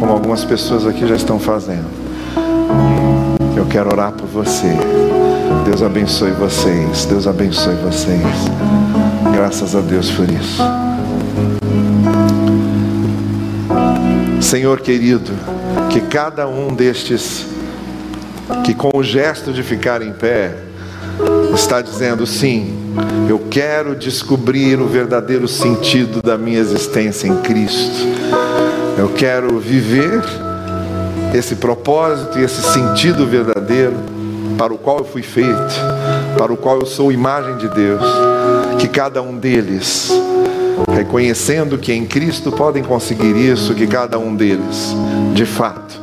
como 0.00 0.10
algumas 0.10 0.44
pessoas 0.44 0.84
aqui 0.84 1.06
já 1.06 1.14
estão 1.14 1.38
fazendo. 1.38 1.86
Eu 3.56 3.66
quero 3.66 3.88
orar 3.88 4.10
por 4.10 4.26
você. 4.26 4.76
Deus 5.64 5.80
abençoe 5.80 6.32
vocês. 6.32 7.04
Deus 7.04 7.28
abençoe 7.28 7.76
vocês. 7.76 8.20
Graças 9.32 9.76
a 9.76 9.80
Deus 9.80 10.10
por 10.10 10.28
isso. 10.28 10.60
Senhor 14.40 14.80
querido, 14.80 15.30
que 15.88 16.00
cada 16.00 16.48
um 16.48 16.74
destes 16.74 17.53
que 18.64 18.74
com 18.74 18.90
o 18.94 19.02
gesto 19.02 19.52
de 19.52 19.62
ficar 19.62 20.02
em 20.02 20.12
pé, 20.12 20.54
está 21.54 21.80
dizendo 21.80 22.26
sim, 22.26 22.74
eu 23.28 23.38
quero 23.50 23.94
descobrir 23.94 24.80
o 24.80 24.86
verdadeiro 24.86 25.48
sentido 25.48 26.20
da 26.22 26.36
minha 26.36 26.58
existência 26.58 27.28
em 27.28 27.36
Cristo. 27.42 28.06
Eu 28.96 29.08
quero 29.08 29.58
viver 29.58 30.22
esse 31.34 31.56
propósito 31.56 32.38
e 32.38 32.44
esse 32.44 32.62
sentido 32.62 33.26
verdadeiro 33.26 33.96
para 34.56 34.72
o 34.72 34.78
qual 34.78 34.98
eu 34.98 35.04
fui 35.04 35.22
feito, 35.22 35.74
para 36.38 36.52
o 36.52 36.56
qual 36.56 36.80
eu 36.80 36.86
sou 36.86 37.10
imagem 37.10 37.56
de 37.56 37.68
Deus. 37.68 38.04
Que 38.78 38.86
cada 38.86 39.20
um 39.22 39.36
deles, 39.36 40.10
reconhecendo 40.94 41.78
que 41.78 41.92
em 41.92 42.06
Cristo 42.06 42.52
podem 42.52 42.82
conseguir 42.82 43.34
isso, 43.36 43.74
que 43.74 43.86
cada 43.86 44.18
um 44.18 44.34
deles, 44.34 44.94
de 45.34 45.44
fato, 45.44 46.00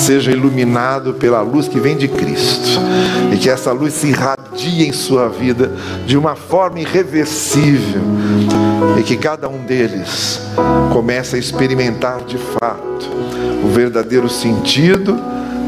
seja 0.00 0.32
iluminado 0.32 1.14
pela 1.14 1.40
luz 1.40 1.68
que 1.68 1.78
vem 1.78 1.96
de 1.96 2.08
Cristo. 2.08 2.80
E 3.32 3.36
que 3.36 3.48
essa 3.48 3.72
luz 3.72 3.94
se 3.94 4.08
irradie 4.08 4.86
em 4.86 4.92
sua 4.92 5.28
vida 5.28 5.70
de 6.06 6.16
uma 6.16 6.34
forma 6.34 6.80
irreversível. 6.80 8.02
E 8.98 9.02
que 9.02 9.16
cada 9.16 9.48
um 9.48 9.64
deles 9.64 10.40
comece 10.92 11.36
a 11.36 11.38
experimentar 11.38 12.22
de 12.24 12.38
fato 12.38 13.08
o 13.62 13.68
verdadeiro 13.68 14.28
sentido 14.28 15.18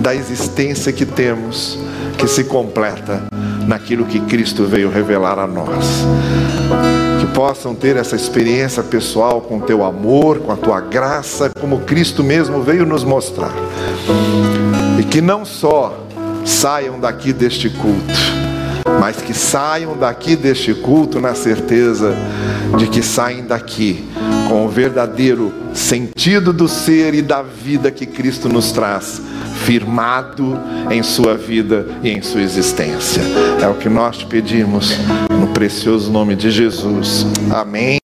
da 0.00 0.14
existência 0.14 0.92
que 0.92 1.06
temos, 1.06 1.78
que 2.18 2.26
se 2.26 2.44
completa 2.44 3.22
naquilo 3.66 4.04
que 4.04 4.18
Cristo 4.20 4.64
veio 4.64 4.90
revelar 4.90 5.38
a 5.38 5.46
nós 5.46 6.04
possam 7.34 7.74
ter 7.74 7.96
essa 7.96 8.16
experiência 8.16 8.82
pessoal 8.82 9.40
com 9.40 9.60
teu 9.60 9.84
amor, 9.84 10.38
com 10.40 10.52
a 10.52 10.56
tua 10.56 10.80
graça, 10.80 11.50
como 11.60 11.80
Cristo 11.80 12.22
mesmo 12.22 12.62
veio 12.62 12.86
nos 12.86 13.04
mostrar. 13.04 13.52
E 14.98 15.04
que 15.04 15.20
não 15.20 15.44
só 15.44 16.06
saiam 16.44 16.98
daqui 17.00 17.32
deste 17.32 17.70
culto, 17.70 18.12
mas 19.00 19.16
que 19.16 19.34
saiam 19.34 19.96
daqui 19.96 20.36
deste 20.36 20.74
culto 20.74 21.20
na 21.20 21.34
certeza 21.34 22.14
de 22.78 22.86
que 22.86 23.02
saem 23.02 23.44
daqui 23.44 24.04
com 24.48 24.66
o 24.66 24.68
verdadeiro 24.68 25.52
sentido 25.72 26.52
do 26.52 26.68
ser 26.68 27.14
e 27.14 27.22
da 27.22 27.42
vida 27.42 27.90
que 27.90 28.06
Cristo 28.06 28.48
nos 28.48 28.72
traz 28.72 29.20
firmado 29.64 30.58
em 30.90 31.02
sua 31.02 31.34
vida 31.34 31.86
e 32.02 32.10
em 32.10 32.22
sua 32.22 32.42
existência. 32.42 33.22
É 33.60 33.68
o 33.68 33.74
que 33.74 33.88
nós 33.88 34.18
te 34.18 34.26
pedimos 34.26 34.96
no 35.30 35.48
precioso 35.48 36.10
nome 36.10 36.34
de 36.34 36.50
Jesus. 36.50 37.26
Amém. 37.50 37.98